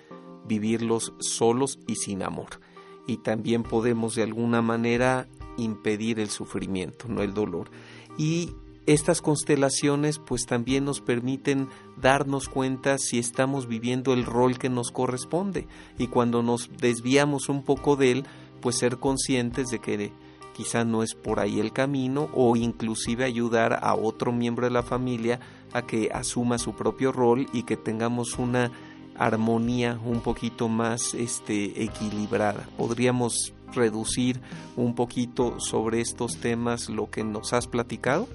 vivirlos 0.45 1.13
solos 1.19 1.79
y 1.87 1.95
sin 1.95 2.23
amor 2.23 2.59
y 3.07 3.17
también 3.17 3.63
podemos 3.63 4.15
de 4.15 4.23
alguna 4.23 4.61
manera 4.61 5.27
impedir 5.57 6.19
el 6.19 6.29
sufrimiento, 6.29 7.07
no 7.07 7.21
el 7.21 7.33
dolor. 7.33 7.69
Y 8.17 8.51
estas 8.85 9.21
constelaciones 9.21 10.19
pues 10.19 10.45
también 10.45 10.85
nos 10.85 11.01
permiten 11.01 11.69
darnos 12.01 12.49
cuenta 12.49 12.97
si 12.97 13.17
estamos 13.17 13.67
viviendo 13.67 14.13
el 14.13 14.25
rol 14.25 14.57
que 14.57 14.69
nos 14.69 14.91
corresponde 14.91 15.67
y 15.97 16.07
cuando 16.07 16.43
nos 16.43 16.69
desviamos 16.79 17.49
un 17.49 17.63
poco 17.63 17.95
de 17.95 18.11
él 18.11 18.25
pues 18.61 18.77
ser 18.77 18.97
conscientes 18.97 19.69
de 19.69 19.79
que 19.79 20.11
quizá 20.53 20.83
no 20.83 21.01
es 21.01 21.15
por 21.15 21.39
ahí 21.39 21.59
el 21.59 21.71
camino 21.71 22.29
o 22.33 22.57
inclusive 22.57 23.23
ayudar 23.23 23.79
a 23.81 23.95
otro 23.95 24.33
miembro 24.33 24.65
de 24.65 24.71
la 24.71 24.83
familia 24.83 25.39
a 25.73 25.83
que 25.83 26.09
asuma 26.13 26.57
su 26.57 26.73
propio 26.73 27.11
rol 27.11 27.47
y 27.53 27.63
que 27.63 27.77
tengamos 27.77 28.37
una 28.37 28.71
armonía 29.17 29.99
un 30.05 30.21
poquito 30.21 30.69
más 30.69 31.13
este, 31.13 31.83
equilibrada. 31.83 32.67
Podríamos 32.77 33.53
reducir 33.73 34.39
un 34.75 34.95
poquito 34.95 35.59
sobre 35.59 36.01
estos 36.01 36.37
temas 36.37 36.89
lo 36.89 37.09
que 37.09 37.23
nos 37.23 37.53
has 37.53 37.67
platicado. 37.67 38.27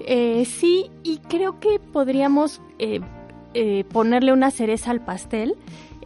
Eh, 0.00 0.44
sí, 0.44 0.90
y 1.02 1.18
creo 1.18 1.58
que 1.60 1.80
podríamos 1.80 2.60
eh, 2.78 3.00
eh, 3.54 3.84
ponerle 3.92 4.32
una 4.32 4.50
cereza 4.50 4.90
al 4.90 5.04
pastel, 5.04 5.56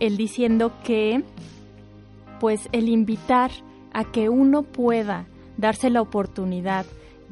el 0.00 0.16
diciendo 0.16 0.72
que, 0.84 1.22
pues, 2.40 2.68
el 2.72 2.88
invitar 2.88 3.50
a 3.92 4.04
que 4.04 4.28
uno 4.28 4.62
pueda 4.62 5.26
darse 5.58 5.90
la 5.90 6.00
oportunidad 6.00 6.86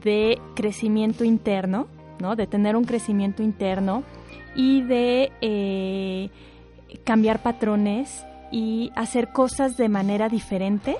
de 0.04 0.38
crecimiento 0.54 1.24
interno, 1.24 1.86
¿no? 2.20 2.36
De 2.36 2.46
tener 2.46 2.76
un 2.76 2.84
crecimiento 2.84 3.42
interno, 3.42 4.04
y 4.54 4.82
de 4.82 5.32
eh, 5.40 6.30
cambiar 7.04 7.42
patrones 7.42 8.24
y 8.50 8.90
hacer 8.96 9.32
cosas 9.32 9.76
de 9.76 9.88
manera 9.88 10.28
diferente, 10.28 10.96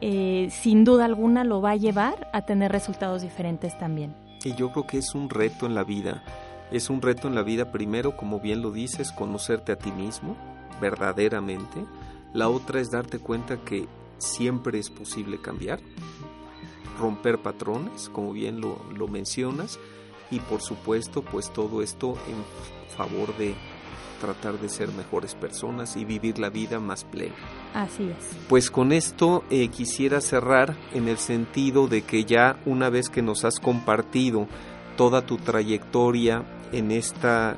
eh, 0.00 0.48
sin 0.50 0.84
duda 0.84 1.04
alguna 1.04 1.44
lo 1.44 1.60
va 1.60 1.72
a 1.72 1.76
llevar 1.76 2.30
a 2.32 2.42
tener 2.42 2.72
resultados 2.72 3.22
diferentes 3.22 3.78
también. 3.78 4.14
Y 4.44 4.54
yo 4.54 4.72
creo 4.72 4.86
que 4.86 4.98
es 4.98 5.14
un 5.14 5.28
reto 5.28 5.66
en 5.66 5.74
la 5.74 5.84
vida. 5.84 6.24
Es 6.72 6.88
un 6.88 7.02
reto 7.02 7.28
en 7.28 7.34
la 7.34 7.42
vida 7.42 7.72
primero, 7.72 8.16
como 8.16 8.40
bien 8.40 8.62
lo 8.62 8.70
dices, 8.70 9.12
conocerte 9.12 9.72
a 9.72 9.76
ti 9.76 9.92
mismo 9.92 10.36
verdaderamente. 10.80 11.84
La 12.32 12.48
otra 12.48 12.80
es 12.80 12.90
darte 12.90 13.18
cuenta 13.18 13.58
que 13.58 13.86
siempre 14.18 14.78
es 14.78 14.88
posible 14.88 15.40
cambiar, 15.40 15.80
romper 16.98 17.38
patrones, 17.38 18.08
como 18.08 18.32
bien 18.32 18.60
lo, 18.60 18.80
lo 18.96 19.08
mencionas, 19.08 19.78
y 20.30 20.40
por 20.40 20.62
supuesto, 20.62 21.22
pues 21.22 21.52
todo 21.52 21.82
esto 21.82 22.14
en 22.28 22.96
favor 22.96 23.36
de 23.36 23.54
tratar 24.20 24.58
de 24.58 24.68
ser 24.68 24.88
mejores 24.92 25.34
personas 25.34 25.96
y 25.96 26.04
vivir 26.04 26.38
la 26.38 26.50
vida 26.50 26.78
más 26.78 27.04
plena. 27.04 27.34
Así 27.74 28.04
es. 28.04 28.36
Pues 28.48 28.70
con 28.70 28.92
esto 28.92 29.44
eh, 29.50 29.68
quisiera 29.68 30.20
cerrar 30.20 30.76
en 30.92 31.08
el 31.08 31.18
sentido 31.18 31.88
de 31.88 32.02
que 32.02 32.24
ya 32.24 32.60
una 32.66 32.90
vez 32.90 33.08
que 33.08 33.22
nos 33.22 33.44
has 33.44 33.58
compartido 33.58 34.46
toda 34.96 35.22
tu 35.22 35.38
trayectoria 35.38 36.44
en 36.72 36.90
esta 36.90 37.56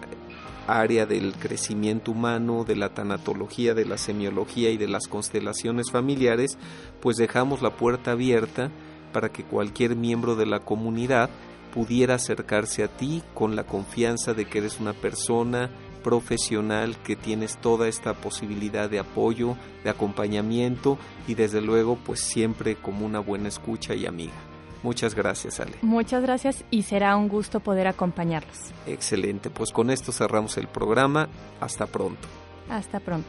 área 0.68 1.06
del 1.06 1.34
crecimiento 1.34 2.12
humano, 2.12 2.64
de 2.64 2.76
la 2.76 2.90
tanatología, 2.90 3.74
de 3.74 3.84
la 3.84 3.98
semiología 3.98 4.70
y 4.70 4.76
de 4.76 4.86
las 4.86 5.08
constelaciones 5.08 5.90
familiares, 5.90 6.56
pues 7.00 7.16
dejamos 7.16 7.62
la 7.62 7.70
puerta 7.70 8.12
abierta 8.12 8.70
para 9.12 9.30
que 9.30 9.42
cualquier 9.42 9.96
miembro 9.96 10.36
de 10.36 10.46
la 10.46 10.60
comunidad 10.60 11.30
pudiera 11.72 12.14
acercarse 12.14 12.84
a 12.84 12.88
ti 12.88 13.22
con 13.34 13.56
la 13.56 13.64
confianza 13.64 14.34
de 14.34 14.44
que 14.44 14.58
eres 14.58 14.78
una 14.78 14.92
persona 14.92 15.70
profesional 16.02 16.96
que 16.98 17.16
tienes 17.16 17.56
toda 17.56 17.88
esta 17.88 18.14
posibilidad 18.14 18.90
de 18.90 18.98
apoyo, 18.98 19.56
de 19.84 19.90
acompañamiento 19.90 20.98
y 21.26 21.34
desde 21.34 21.60
luego 21.60 21.96
pues 21.96 22.20
siempre 22.20 22.76
como 22.76 23.06
una 23.06 23.20
buena 23.20 23.48
escucha 23.48 23.94
y 23.94 24.06
amiga. 24.06 24.34
Muchas 24.82 25.14
gracias, 25.14 25.60
Ale. 25.60 25.74
Muchas 25.82 26.22
gracias 26.22 26.64
y 26.70 26.82
será 26.82 27.16
un 27.16 27.28
gusto 27.28 27.60
poder 27.60 27.86
acompañarlos. 27.86 28.72
Excelente, 28.86 29.48
pues 29.48 29.70
con 29.70 29.90
esto 29.90 30.10
cerramos 30.10 30.56
el 30.58 30.66
programa. 30.66 31.28
Hasta 31.60 31.86
pronto. 31.86 32.26
Hasta 32.68 32.98
pronto. 32.98 33.28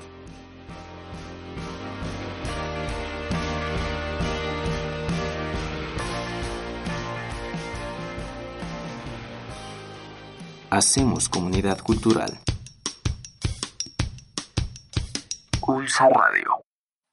Hacemos 10.76 11.30
comunidad 11.30 11.78
cultural. 11.82 12.40
Pulso 15.62 16.10
Radio. 16.10 16.64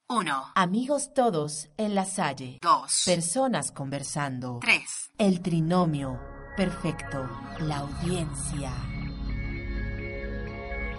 1. 0.09 0.51
Amigos 0.55 1.13
todos 1.13 1.69
en 1.77 1.93
la 1.93 2.05
Salle. 2.05 2.57
2. 2.63 3.03
Personas 3.05 3.71
conversando. 3.71 4.57
3. 4.61 5.11
El 5.19 5.43
trinomio. 5.43 6.19
Perfecto. 6.57 7.29
La 7.59 7.77
audiencia. 7.77 8.71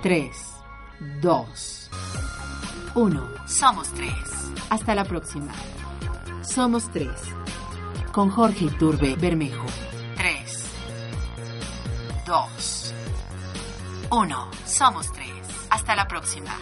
3, 0.00 0.30
2, 1.20 1.90
1. 2.94 3.28
Somos 3.48 3.88
3. 3.92 4.12
Hasta 4.70 4.94
la 4.94 5.04
próxima. 5.04 5.52
Somos 6.42 6.88
tres. 6.92 7.10
Con 8.12 8.30
Jorge 8.30 8.66
Iturbe 8.66 9.16
Bermejo. 9.16 9.66
3. 12.24 12.26
2. 12.26 12.94
1. 14.10 14.50
Somos 14.64 15.12
3. 15.12 15.28
Hasta 15.70 15.96
la 15.96 16.06
próxima. 16.06 16.56